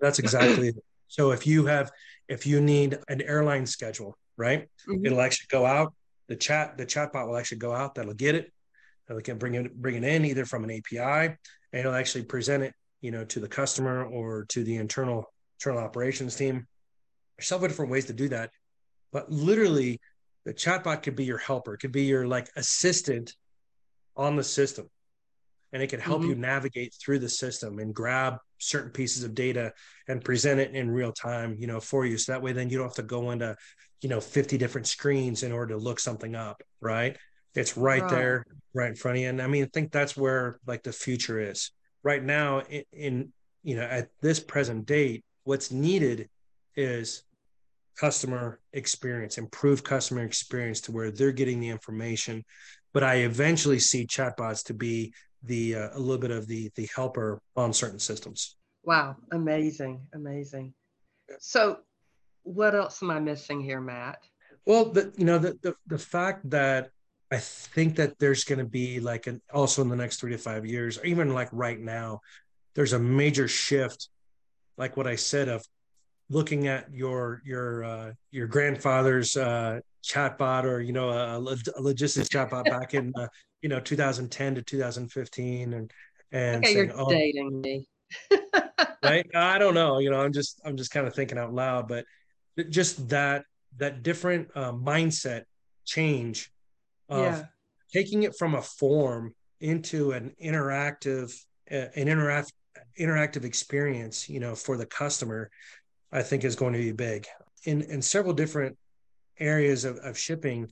That's 0.00 0.18
exactly 0.18 0.68
it. 0.68 0.76
So 1.08 1.30
if 1.30 1.46
you 1.46 1.64
have 1.66 1.92
if 2.28 2.48
you 2.48 2.60
need 2.60 2.98
an 3.06 3.22
airline 3.22 3.64
schedule, 3.64 4.18
right? 4.36 4.68
Mm-hmm. 4.88 5.06
It'll 5.06 5.20
actually 5.20 5.46
go 5.50 5.64
out. 5.64 5.94
The 6.26 6.34
chat 6.34 6.76
the 6.76 6.84
chatbot 6.84 7.28
will 7.28 7.36
actually 7.36 7.58
go 7.58 7.72
out. 7.72 7.94
That'll 7.94 8.12
get 8.12 8.34
it. 8.34 8.52
It 9.08 9.24
can 9.24 9.38
bring 9.38 9.54
it 9.54 9.74
bring 9.74 9.96
it 9.96 10.04
in 10.04 10.24
either 10.24 10.44
from 10.44 10.64
an 10.64 10.70
API, 10.70 11.36
and 11.72 11.80
it'll 11.80 11.94
actually 11.94 12.24
present 12.24 12.62
it 12.62 12.74
you 13.00 13.10
know, 13.10 13.24
to 13.24 13.40
the 13.40 13.48
customer 13.48 14.04
or 14.04 14.46
to 14.48 14.64
the 14.64 14.76
internal 14.76 15.32
internal 15.60 15.80
operations 15.80 16.36
team. 16.36 16.66
There's 17.36 17.46
several 17.48 17.68
different 17.68 17.90
ways 17.90 18.06
to 18.06 18.12
do 18.12 18.28
that, 18.30 18.50
but 19.12 19.30
literally, 19.30 20.00
the 20.44 20.54
chatbot 20.54 21.02
could 21.02 21.16
be 21.16 21.24
your 21.24 21.38
helper. 21.38 21.74
It 21.74 21.78
could 21.78 21.92
be 21.92 22.04
your 22.04 22.26
like 22.26 22.48
assistant 22.56 23.34
on 24.16 24.36
the 24.36 24.44
system, 24.44 24.88
and 25.72 25.82
it 25.82 25.88
can 25.88 26.00
help 26.00 26.22
mm-hmm. 26.22 26.30
you 26.30 26.36
navigate 26.36 26.94
through 26.94 27.18
the 27.18 27.28
system 27.28 27.78
and 27.78 27.94
grab 27.94 28.38
certain 28.58 28.90
pieces 28.90 29.22
of 29.22 29.34
data 29.34 29.72
and 30.08 30.24
present 30.24 30.60
it 30.60 30.74
in 30.74 30.90
real 30.90 31.12
time, 31.12 31.56
you 31.58 31.66
know, 31.66 31.80
for 31.80 32.06
you. 32.06 32.16
So 32.16 32.32
that 32.32 32.42
way, 32.42 32.52
then 32.52 32.70
you 32.70 32.78
don't 32.78 32.88
have 32.88 32.96
to 32.96 33.02
go 33.02 33.30
into, 33.30 33.54
you 34.00 34.08
know, 34.08 34.20
50 34.20 34.56
different 34.56 34.86
screens 34.86 35.42
in 35.42 35.52
order 35.52 35.74
to 35.74 35.80
look 35.80 36.00
something 36.00 36.34
up, 36.34 36.62
right? 36.80 37.18
It's 37.56 37.76
right, 37.76 38.02
right. 38.02 38.10
there, 38.10 38.46
right 38.74 38.90
in 38.90 38.94
front 38.94 39.16
of 39.16 39.22
you. 39.22 39.28
And 39.28 39.40
I 39.40 39.46
mean, 39.46 39.64
I 39.64 39.68
think 39.72 39.90
that's 39.90 40.16
where 40.16 40.60
like 40.66 40.82
the 40.82 40.92
future 40.92 41.40
is. 41.40 41.70
Right 42.02 42.22
now 42.22 42.60
in, 42.60 42.84
in 42.92 43.32
you 43.62 43.76
know 43.76 43.82
at 43.82 44.10
this 44.20 44.38
present 44.38 44.86
date 44.86 45.24
what's 45.44 45.72
needed 45.72 46.28
is 46.76 47.24
customer 47.96 48.60
experience 48.74 49.38
improve 49.38 49.82
customer 49.82 50.22
experience 50.22 50.82
to 50.82 50.92
where 50.92 51.10
they're 51.10 51.32
getting 51.32 51.58
the 51.58 51.68
information. 51.68 52.44
But 52.92 53.02
i 53.02 53.16
eventually 53.16 53.78
see 53.78 54.06
chatbots 54.06 54.64
to 54.66 54.74
be 54.74 55.12
the 55.42 55.74
uh, 55.74 55.88
a 55.94 55.98
little 55.98 56.20
bit 56.20 56.30
of 56.30 56.46
the 56.46 56.70
the 56.76 56.88
helper 56.94 57.40
on 57.56 57.72
certain 57.72 57.98
systems. 57.98 58.56
Wow 58.84 59.16
amazing 59.32 60.02
amazing. 60.14 60.74
So 61.40 61.78
what 62.42 62.74
else 62.76 63.02
am 63.02 63.10
i 63.10 63.18
missing 63.18 63.60
here 63.60 63.80
matt? 63.80 64.18
Well 64.66 64.92
the 64.92 65.12
you 65.16 65.24
know 65.24 65.38
the 65.38 65.58
the, 65.62 65.74
the 65.86 65.98
fact 65.98 66.48
that 66.50 66.90
I 67.30 67.38
think 67.38 67.96
that 67.96 68.18
there's 68.18 68.44
going 68.44 68.60
to 68.60 68.64
be 68.64 69.00
like 69.00 69.26
an 69.26 69.40
also 69.52 69.82
in 69.82 69.88
the 69.88 69.96
next 69.96 70.20
three 70.20 70.32
to 70.32 70.38
five 70.38 70.64
years, 70.64 70.98
or 70.98 71.06
even 71.06 71.34
like 71.34 71.48
right 71.52 71.78
now, 71.78 72.20
there's 72.74 72.92
a 72.92 72.98
major 72.98 73.48
shift, 73.48 74.08
like 74.76 74.96
what 74.96 75.06
I 75.06 75.16
said 75.16 75.48
of 75.48 75.64
looking 76.28 76.68
at 76.68 76.92
your 76.92 77.42
your 77.44 77.84
uh, 77.84 78.12
your 78.30 78.46
grandfather's 78.46 79.36
uh, 79.36 79.80
chatbot 80.04 80.64
or 80.64 80.80
you 80.80 80.92
know 80.92 81.10
a, 81.10 81.38
a 81.38 81.80
logistics 81.80 82.28
chatbot 82.28 82.64
back 82.70 82.94
in 82.94 83.12
uh, 83.16 83.26
you 83.60 83.68
know 83.68 83.80
2010 83.80 84.54
to 84.54 84.62
2015 84.62 85.72
and 85.72 85.92
and 86.32 86.56
okay, 86.64 86.74
saying, 86.74 86.88
you're 86.88 87.00
oh, 87.00 87.08
dating 87.08 87.60
me. 87.60 87.88
right? 89.02 89.26
I 89.34 89.58
don't 89.58 89.74
know. 89.74 89.98
You 89.98 90.10
know, 90.10 90.20
I'm 90.20 90.32
just 90.32 90.60
I'm 90.64 90.76
just 90.76 90.92
kind 90.92 91.06
of 91.06 91.14
thinking 91.14 91.38
out 91.38 91.52
loud, 91.52 91.88
but 91.88 92.04
just 92.70 93.08
that 93.08 93.44
that 93.78 94.04
different 94.04 94.48
uh, 94.54 94.72
mindset 94.72 95.44
change 95.84 96.50
of 97.08 97.24
yeah. 97.24 97.44
taking 97.92 98.22
it 98.24 98.36
from 98.36 98.54
a 98.54 98.62
form 98.62 99.34
into 99.60 100.12
an 100.12 100.34
interactive 100.42 101.32
uh, 101.70 101.86
an 101.96 102.08
interact 102.08 102.52
interactive 102.98 103.44
experience 103.44 104.28
you 104.28 104.40
know 104.40 104.54
for 104.54 104.76
the 104.76 104.86
customer 104.86 105.50
i 106.12 106.22
think 106.22 106.44
is 106.44 106.56
going 106.56 106.72
to 106.72 106.78
be 106.78 106.92
big 106.92 107.26
in 107.64 107.82
in 107.82 108.02
several 108.02 108.34
different 108.34 108.76
areas 109.38 109.84
of, 109.84 109.96
of 109.98 110.18
shipping 110.18 110.70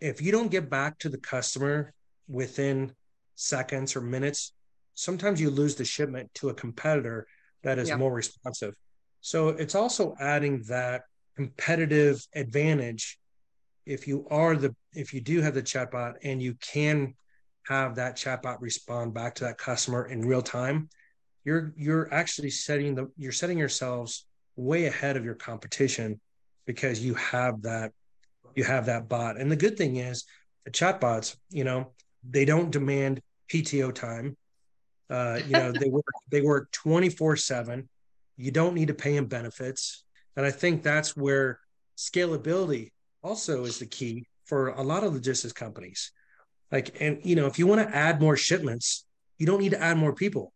if 0.00 0.20
you 0.20 0.30
don't 0.30 0.50
get 0.50 0.68
back 0.70 0.98
to 0.98 1.08
the 1.08 1.18
customer 1.18 1.92
within 2.28 2.92
seconds 3.34 3.96
or 3.96 4.00
minutes 4.00 4.52
sometimes 4.94 5.40
you 5.40 5.50
lose 5.50 5.74
the 5.74 5.84
shipment 5.84 6.32
to 6.34 6.48
a 6.48 6.54
competitor 6.54 7.26
that 7.62 7.78
is 7.78 7.88
yeah. 7.88 7.96
more 7.96 8.12
responsive 8.12 8.74
so 9.20 9.48
it's 9.48 9.74
also 9.74 10.14
adding 10.20 10.62
that 10.68 11.02
competitive 11.34 12.24
advantage 12.34 13.18
if 13.86 14.08
you 14.08 14.26
are 14.30 14.56
the 14.56 14.74
if 14.92 15.12
you 15.12 15.20
do 15.20 15.40
have 15.40 15.54
the 15.54 15.62
chatbot 15.62 16.14
and 16.22 16.42
you 16.42 16.54
can 16.54 17.14
have 17.66 17.94
that 17.96 18.16
chatbot 18.16 18.56
respond 18.60 19.14
back 19.14 19.34
to 19.34 19.44
that 19.44 19.58
customer 19.58 20.06
in 20.06 20.20
real 20.20 20.42
time 20.42 20.88
you're 21.44 21.72
you're 21.76 22.12
actually 22.12 22.50
setting 22.50 22.94
the 22.94 23.10
you're 23.16 23.32
setting 23.32 23.58
yourselves 23.58 24.26
way 24.56 24.86
ahead 24.86 25.16
of 25.16 25.24
your 25.24 25.34
competition 25.34 26.20
because 26.66 27.04
you 27.04 27.14
have 27.14 27.62
that 27.62 27.92
you 28.54 28.64
have 28.64 28.86
that 28.86 29.08
bot. 29.08 29.38
And 29.38 29.50
the 29.50 29.56
good 29.56 29.76
thing 29.76 29.96
is 29.96 30.24
the 30.64 30.70
chatbots, 30.70 31.36
you 31.50 31.64
know, 31.64 31.92
they 32.28 32.44
don't 32.44 32.70
demand 32.70 33.20
PTO 33.52 33.94
time. 33.94 34.36
Uh, 35.10 35.40
you 35.46 35.52
know, 35.52 35.72
they 35.72 35.88
work 35.88 36.04
they 36.30 36.40
work 36.40 36.70
24/7. 36.72 37.88
You 38.36 38.50
don't 38.50 38.74
need 38.74 38.88
to 38.88 38.94
pay 38.94 39.14
them 39.14 39.26
benefits. 39.26 40.04
And 40.36 40.44
I 40.44 40.50
think 40.50 40.82
that's 40.82 41.16
where 41.16 41.60
scalability 41.96 42.90
also 43.24 43.64
is 43.64 43.78
the 43.78 43.86
key 43.86 44.26
for 44.44 44.68
a 44.68 44.82
lot 44.82 45.02
of 45.02 45.14
logistics 45.14 45.52
companies. 45.52 46.12
Like, 46.70 47.00
and 47.00 47.18
you 47.24 47.34
know, 47.34 47.46
if 47.46 47.58
you 47.58 47.66
want 47.66 47.80
to 47.88 47.96
add 47.96 48.20
more 48.20 48.36
shipments, 48.36 49.06
you 49.38 49.46
don't 49.46 49.60
need 49.60 49.70
to 49.70 49.82
add 49.82 49.96
more 49.96 50.14
people 50.14 50.52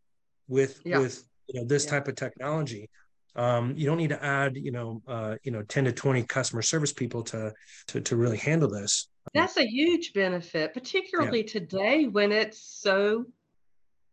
with 0.46 0.80
yeah. 0.84 0.98
with 0.98 1.25
you 1.48 1.60
know 1.60 1.66
this 1.66 1.84
yeah. 1.84 1.90
type 1.92 2.08
of 2.08 2.14
technology. 2.14 2.88
Um, 3.34 3.75
you 3.76 3.87
don't 3.87 3.98
need 3.98 4.08
to 4.08 4.25
add, 4.25 4.56
you 4.56 4.72
know, 4.72 5.00
uh, 5.06 5.37
you 5.44 5.52
know, 5.52 5.62
10 5.62 5.84
to 5.84 5.92
20 5.92 6.25
customer 6.25 6.62
service 6.62 6.92
people 6.92 7.22
to 7.25 7.52
to 7.88 8.00
to 8.00 8.16
really 8.16 8.37
handle 8.37 8.68
this. 8.68 9.08
That's 9.34 9.56
a 9.56 9.66
huge 9.66 10.12
benefit, 10.12 10.75
particularly 10.75 11.40
yeah. 11.40 11.52
today 11.52 12.04
when 12.06 12.32
it's 12.32 12.60
so 12.60 13.26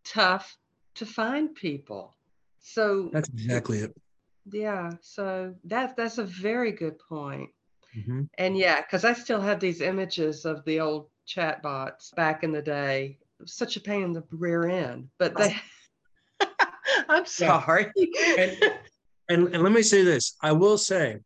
tough 0.03 0.57
to 0.95 1.05
find 1.05 1.53
people. 1.55 2.15
So 2.59 3.09
that's 3.11 3.29
exactly 3.29 3.79
it. 3.79 3.95
Yeah. 4.51 4.91
So 5.01 5.55
that's 5.63 5.93
that's 5.95 6.17
a 6.17 6.23
very 6.23 6.71
good 6.71 6.99
point. 6.99 7.49
Mm-hmm. 7.97 8.23
And 8.37 8.57
yeah, 8.57 8.81
because 8.81 9.05
I 9.05 9.13
still 9.13 9.41
have 9.41 9.59
these 9.59 9.81
images 9.81 10.45
of 10.45 10.63
the 10.65 10.79
old 10.79 11.09
chatbots 11.27 12.13
back 12.15 12.43
in 12.43 12.51
the 12.51 12.61
day. 12.61 13.17
Such 13.45 13.75
a 13.75 13.81
pain 13.81 14.03
in 14.03 14.13
the 14.13 14.23
rear 14.31 14.67
end, 14.67 15.09
but 15.19 15.35
they. 15.35 15.55
I'm 17.09 17.25
sorry. 17.25 17.91
and, 18.37 18.57
and, 19.29 19.47
and 19.55 19.63
let 19.63 19.71
me 19.71 19.81
say 19.81 20.03
this: 20.03 20.35
I 20.41 20.51
will 20.51 20.77
say 20.77 21.19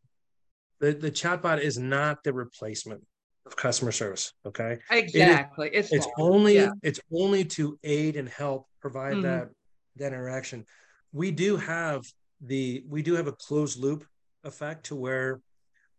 that 0.79 1.01
the 1.01 1.11
chatbot 1.11 1.59
is 1.59 1.77
not 1.77 2.23
the 2.23 2.33
replacement 2.33 3.03
of 3.45 3.55
customer 3.55 3.91
service. 3.91 4.33
Okay. 4.45 4.77
Exactly. 4.91 5.67
It 5.67 5.73
is, 5.73 5.91
it's, 5.91 6.05
it's 6.05 6.07
only 6.17 6.55
yeah. 6.55 6.71
it's 6.81 6.99
only 7.11 7.45
to 7.45 7.77
aid 7.83 8.15
and 8.15 8.29
help 8.29 8.67
provide 8.81 9.13
mm-hmm. 9.13 9.23
that 9.23 9.49
that 9.97 10.13
interaction. 10.13 10.65
We 11.11 11.31
do 11.31 11.57
have 11.57 12.03
the 12.41 12.83
we 12.87 13.01
do 13.01 13.15
have 13.15 13.27
a 13.27 13.33
closed 13.33 13.77
loop 13.77 14.05
effect 14.43 14.85
to 14.87 14.95
where 14.95 15.41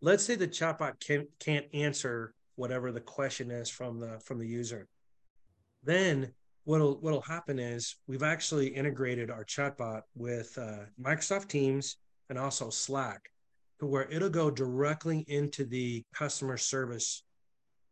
let's 0.01 0.23
say 0.23 0.35
the 0.35 0.47
chatbot 0.47 0.99
can, 0.99 1.27
can't 1.39 1.65
answer 1.73 2.33
whatever 2.55 2.91
the 2.91 3.01
question 3.01 3.49
is 3.51 3.69
from 3.69 3.99
the 3.99 4.19
from 4.25 4.39
the 4.39 4.47
user. 4.47 4.87
Then 5.83 6.33
what'll 6.65 6.95
what'll 6.95 7.21
happen 7.21 7.59
is 7.59 7.95
we've 8.07 8.23
actually 8.23 8.67
integrated 8.67 9.29
our 9.31 9.45
chatbot 9.45 10.01
with 10.15 10.57
uh, 10.57 10.85
microsoft 11.01 11.47
teams 11.47 11.97
and 12.29 12.37
also 12.37 12.69
slack 12.69 13.29
to 13.79 13.85
where 13.85 14.09
it'll 14.11 14.29
go 14.29 14.51
directly 14.51 15.25
into 15.27 15.65
the 15.65 16.03
customer 16.13 16.57
service 16.57 17.23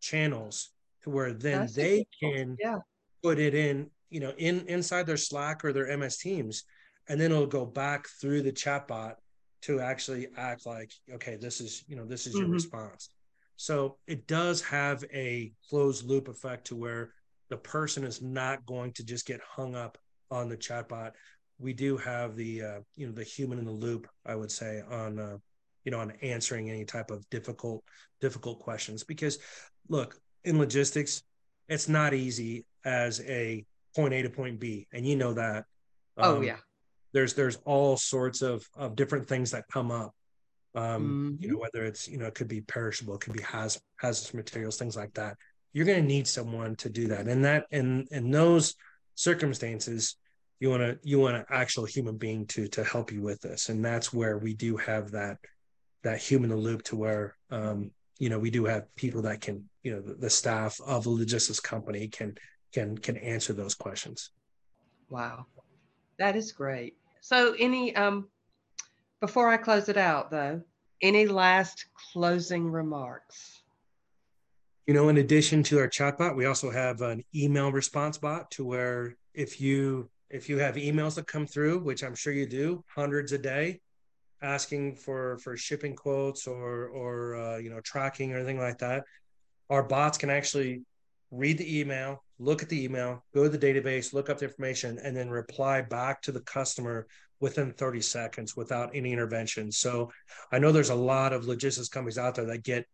channels 0.01 0.69
to 1.03 1.09
where 1.09 1.33
then 1.33 1.61
That's 1.61 1.73
they 1.73 2.05
can 2.21 2.57
yeah. 2.59 2.77
put 3.23 3.39
it 3.39 3.55
in 3.55 3.89
you 4.09 4.19
know 4.19 4.33
in 4.37 4.65
inside 4.67 5.07
their 5.07 5.17
slack 5.17 5.63
or 5.63 5.73
their 5.73 5.95
ms 5.97 6.17
teams. 6.17 6.63
And 7.07 7.19
then 7.19 7.31
it'll 7.31 7.47
go 7.47 7.65
back 7.65 8.07
through 8.21 8.43
the 8.43 8.51
chatbot 8.51 9.15
to 9.61 9.79
actually 9.79 10.27
act 10.37 10.65
like 10.65 10.91
okay 11.13 11.35
this 11.35 11.59
is 11.59 11.83
you 11.87 11.95
know 11.95 12.05
this 12.05 12.27
is 12.27 12.33
your 12.33 12.43
mm-hmm. 12.43 12.53
response. 12.53 13.09
So 13.55 13.97
it 14.07 14.25
does 14.27 14.61
have 14.61 15.03
a 15.13 15.51
closed 15.69 16.05
loop 16.05 16.29
effect 16.29 16.67
to 16.67 16.77
where 16.77 17.11
the 17.49 17.57
person 17.57 18.05
is 18.05 18.21
not 18.21 18.65
going 18.65 18.93
to 18.93 19.03
just 19.03 19.25
get 19.25 19.41
hung 19.41 19.75
up 19.75 19.97
on 20.31 20.47
the 20.47 20.55
chatbot. 20.55 21.11
We 21.57 21.73
do 21.73 21.97
have 21.97 22.35
the 22.35 22.61
uh, 22.61 22.79
you 22.95 23.07
know 23.07 23.13
the 23.13 23.23
human 23.23 23.59
in 23.59 23.65
the 23.65 23.71
loop 23.71 24.07
i 24.25 24.35
would 24.35 24.51
say 24.51 24.81
on 24.89 25.19
uh, 25.19 25.37
you 25.83 25.91
know 25.91 25.99
on 25.99 26.11
answering 26.21 26.69
any 26.69 26.85
type 26.85 27.11
of 27.11 27.29
difficult 27.29 27.83
difficult 28.21 28.59
questions. 28.59 29.03
Because 29.03 29.39
look 29.89 30.15
in 30.43 30.57
logistics 30.57 31.23
it's 31.67 31.87
not 31.87 32.13
easy 32.13 32.65
as 32.85 33.21
a 33.21 33.65
point 33.95 34.13
a 34.13 34.21
to 34.21 34.29
point 34.29 34.59
b 34.59 34.87
and 34.93 35.05
you 35.05 35.15
know 35.15 35.33
that 35.33 35.65
oh 36.17 36.37
um, 36.37 36.43
yeah 36.43 36.57
there's 37.13 37.33
there's 37.33 37.57
all 37.65 37.97
sorts 37.97 38.41
of 38.41 38.67
of 38.75 38.95
different 38.95 39.27
things 39.27 39.51
that 39.51 39.65
come 39.71 39.91
up. 39.91 40.13
Um 40.75 40.83
mm-hmm. 40.83 41.43
you 41.43 41.51
know 41.51 41.59
whether 41.59 41.85
it's 41.85 42.07
you 42.07 42.17
know 42.17 42.27
it 42.27 42.35
could 42.35 42.47
be 42.47 42.61
perishable 42.61 43.15
it 43.15 43.21
could 43.21 43.33
be 43.33 43.43
haz- 43.43 43.81
hazardous 43.97 44.33
materials 44.33 44.77
things 44.77 44.95
like 44.95 45.13
that. 45.15 45.37
You're 45.73 45.85
going 45.85 46.01
to 46.01 46.07
need 46.07 46.27
someone 46.27 46.75
to 46.77 46.89
do 46.89 47.09
that. 47.09 47.27
And 47.27 47.45
that 47.45 47.65
in 47.71 48.07
in 48.11 48.31
those 48.31 48.75
circumstances 49.15 50.15
you 50.59 50.69
want 50.69 50.81
to 50.81 50.99
you 51.03 51.19
want 51.19 51.37
an 51.37 51.45
actual 51.49 51.85
human 51.85 52.17
being 52.17 52.45
to 52.47 52.67
to 52.69 52.83
help 52.83 53.11
you 53.11 53.21
with 53.21 53.41
this. 53.41 53.69
And 53.69 53.83
that's 53.83 54.13
where 54.13 54.37
we 54.37 54.53
do 54.53 54.77
have 54.77 55.11
that 55.11 55.37
that 56.03 56.19
human 56.21 56.55
loop 56.55 56.83
to 56.83 56.95
where 56.95 57.35
um 57.49 57.91
you 58.17 58.29
know 58.29 58.39
we 58.39 58.51
do 58.51 58.65
have 58.65 58.93
people 58.95 59.23
that 59.23 59.41
can 59.41 59.69
you 59.83 59.93
know 59.93 60.01
the, 60.01 60.13
the 60.13 60.29
staff 60.29 60.79
of 60.85 61.05
a 61.05 61.09
logistics 61.09 61.59
company 61.59 62.07
can 62.07 62.35
can 62.73 62.97
can 62.97 63.17
answer 63.17 63.53
those 63.53 63.75
questions. 63.75 64.31
Wow. 65.09 65.47
That 66.17 66.35
is 66.35 66.51
great. 66.51 66.97
So, 67.21 67.55
any 67.59 67.95
um, 67.95 68.27
before 69.21 69.49
I 69.49 69.57
close 69.57 69.89
it 69.89 69.97
out, 69.97 70.31
though, 70.31 70.61
any 71.01 71.27
last 71.27 71.85
closing 72.13 72.69
remarks? 72.69 73.61
You 74.87 74.93
know, 74.93 75.09
in 75.09 75.17
addition 75.17 75.61
to 75.63 75.79
our 75.79 75.87
chatbot, 75.87 76.35
we 76.35 76.45
also 76.45 76.71
have 76.71 77.01
an 77.01 77.23
email 77.35 77.71
response 77.71 78.17
bot 78.17 78.49
to 78.51 78.65
where 78.65 79.15
if 79.33 79.61
you 79.61 80.09
if 80.29 80.47
you 80.49 80.57
have 80.59 80.75
emails 80.75 81.15
that 81.15 81.27
come 81.27 81.47
through, 81.47 81.79
which 81.79 82.03
I'm 82.03 82.15
sure 82.15 82.33
you 82.33 82.45
do, 82.45 82.83
hundreds 82.87 83.31
a 83.31 83.37
day, 83.37 83.81
asking 84.41 84.95
for 84.95 85.37
for 85.39 85.57
shipping 85.57 85.95
quotes 85.95 86.47
or 86.47 86.87
or 86.87 87.35
uh, 87.35 87.57
you 87.57 87.69
know 87.69 87.81
tracking 87.81 88.33
or 88.33 88.37
anything 88.37 88.59
like 88.59 88.79
that, 88.79 89.03
our 89.69 89.83
bots 89.83 90.17
can 90.17 90.29
actually 90.29 90.81
read 91.31 91.57
the 91.57 91.79
email, 91.79 92.23
look 92.39 92.63
at 92.63 92.69
the 92.69 92.83
email, 92.83 93.23
go 93.33 93.43
to 93.43 93.49
the 93.49 93.57
database, 93.57 94.13
look 94.13 94.29
up 94.29 94.39
the 94.39 94.45
information, 94.45 94.99
and 95.03 95.15
then 95.15 95.29
reply 95.29 95.81
back 95.81 96.21
to 96.23 96.31
the 96.31 96.41
customer 96.41 97.07
within 97.39 97.71
30 97.71 98.01
seconds 98.01 98.55
without 98.55 98.91
any 98.93 99.13
intervention. 99.13 99.71
So 99.71 100.11
I 100.51 100.59
know 100.59 100.71
there's 100.71 100.89
a 100.89 100.95
lot 100.95 101.33
of 101.33 101.45
logistics 101.45 101.89
companies 101.89 102.17
out 102.17 102.35
there 102.35 102.45
that 102.45 102.63
get 102.63 102.85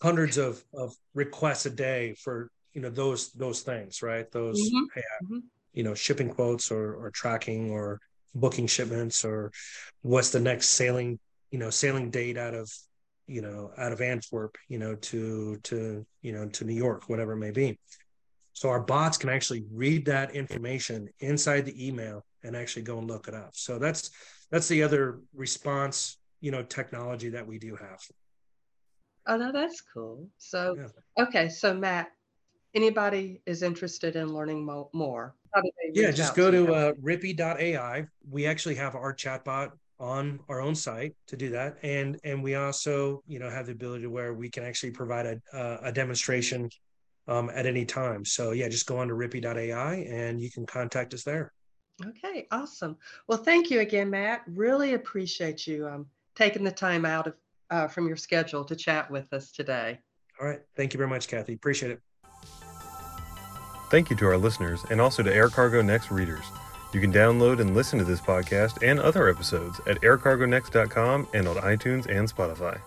hundreds 0.00 0.38
of, 0.38 0.62
of 0.72 0.94
requests 1.14 1.66
a 1.66 1.70
day 1.70 2.14
for 2.22 2.50
you 2.74 2.82
know 2.82 2.90
those 2.90 3.32
those 3.32 3.62
things, 3.62 4.02
right? 4.02 4.30
Those 4.30 4.60
mm-hmm. 4.60 4.84
Hey, 4.94 5.02
mm-hmm. 5.24 5.38
you 5.72 5.82
know 5.82 5.94
shipping 5.94 6.30
quotes 6.30 6.70
or 6.70 6.94
or 6.94 7.10
tracking 7.10 7.70
or 7.70 8.00
booking 8.34 8.66
shipments 8.66 9.24
or 9.24 9.50
what's 10.02 10.30
the 10.30 10.38
next 10.40 10.68
sailing 10.68 11.18
you 11.50 11.58
know 11.58 11.70
sailing 11.70 12.10
date 12.10 12.36
out 12.36 12.54
of 12.54 12.70
you 13.28 13.42
know 13.42 13.70
out 13.78 13.92
of 13.92 14.00
Antwerp 14.00 14.56
you 14.68 14.78
know 14.78 14.94
to 14.96 15.56
to 15.64 16.04
you 16.22 16.32
know 16.32 16.48
to 16.48 16.64
New 16.64 16.74
York 16.74 17.08
whatever 17.08 17.32
it 17.32 17.38
may 17.38 17.50
be 17.50 17.78
so 18.58 18.70
our 18.70 18.80
bots 18.80 19.16
can 19.16 19.30
actually 19.30 19.64
read 19.72 20.06
that 20.06 20.34
information 20.34 21.08
inside 21.20 21.64
the 21.64 21.86
email 21.86 22.24
and 22.42 22.56
actually 22.56 22.82
go 22.82 22.98
and 22.98 23.06
look 23.06 23.28
it 23.28 23.34
up. 23.34 23.50
So 23.52 23.78
that's 23.78 24.10
that's 24.50 24.66
the 24.66 24.82
other 24.82 25.20
response, 25.32 26.16
you 26.40 26.50
know, 26.50 26.64
technology 26.64 27.28
that 27.28 27.46
we 27.46 27.60
do 27.60 27.76
have. 27.76 28.00
Oh 29.28 29.36
no, 29.36 29.52
that's 29.52 29.80
cool. 29.94 30.28
So 30.38 30.76
yeah. 30.76 31.24
okay, 31.24 31.48
so 31.48 31.72
Matt, 31.72 32.10
anybody 32.74 33.42
is 33.46 33.62
interested 33.62 34.16
in 34.16 34.34
learning 34.34 34.64
mo- 34.64 34.90
more, 34.92 35.36
yeah, 35.92 36.10
just 36.10 36.34
go 36.34 36.50
to, 36.50 36.66
to 36.66 36.74
uh, 36.74 36.92
rippey.ai. 36.94 38.06
We 38.28 38.46
actually 38.46 38.74
have 38.74 38.96
our 38.96 39.14
chatbot 39.14 39.70
on 40.00 40.40
our 40.48 40.60
own 40.60 40.74
site 40.74 41.14
to 41.26 41.36
do 41.36 41.50
that, 41.50 41.78
and 41.82 42.18
and 42.24 42.42
we 42.42 42.54
also, 42.54 43.22
you 43.26 43.38
know, 43.38 43.50
have 43.50 43.66
the 43.66 43.72
ability 43.72 44.02
to 44.02 44.10
where 44.10 44.34
we 44.34 44.48
can 44.48 44.64
actually 44.64 44.90
provide 44.90 45.26
a, 45.26 45.56
uh, 45.56 45.78
a 45.82 45.92
demonstration 45.92 46.68
um, 47.26 47.50
at 47.54 47.66
any 47.66 47.84
time. 47.84 48.24
So 48.24 48.52
yeah, 48.52 48.68
just 48.68 48.86
go 48.86 48.98
on 48.98 49.08
to 49.08 49.14
rippey.ai 49.14 49.94
and 49.94 50.40
you 50.40 50.50
can 50.50 50.66
contact 50.66 51.14
us 51.14 51.24
there. 51.24 51.52
Okay, 52.06 52.46
awesome. 52.50 52.96
Well, 53.26 53.38
thank 53.38 53.70
you 53.70 53.80
again, 53.80 54.10
Matt. 54.10 54.42
Really 54.46 54.94
appreciate 54.94 55.66
you 55.66 55.86
um, 55.88 56.06
taking 56.36 56.64
the 56.64 56.70
time 56.70 57.04
out 57.04 57.26
of 57.26 57.34
uh, 57.70 57.88
from 57.88 58.06
your 58.06 58.16
schedule 58.16 58.64
to 58.64 58.76
chat 58.76 59.10
with 59.10 59.32
us 59.32 59.50
today. 59.50 59.98
All 60.40 60.46
right. 60.46 60.60
Thank 60.76 60.94
you 60.94 60.98
very 60.98 61.10
much, 61.10 61.28
Cathy. 61.28 61.54
Appreciate 61.54 61.92
it. 61.92 62.00
Thank 63.90 64.10
you 64.10 64.16
to 64.16 64.26
our 64.26 64.36
listeners 64.36 64.84
and 64.90 65.00
also 65.00 65.22
to 65.22 65.34
Air 65.34 65.48
Cargo 65.48 65.82
Next 65.82 66.10
readers. 66.10 66.44
You 66.92 67.00
can 67.00 67.12
download 67.12 67.60
and 67.60 67.74
listen 67.74 67.98
to 67.98 68.04
this 68.04 68.20
podcast 68.20 68.82
and 68.82 68.98
other 68.98 69.28
episodes 69.28 69.80
at 69.86 70.00
aircargonext.com 70.00 71.28
and 71.34 71.46
on 71.48 71.56
iTunes 71.56 72.06
and 72.06 72.32
Spotify. 72.32 72.80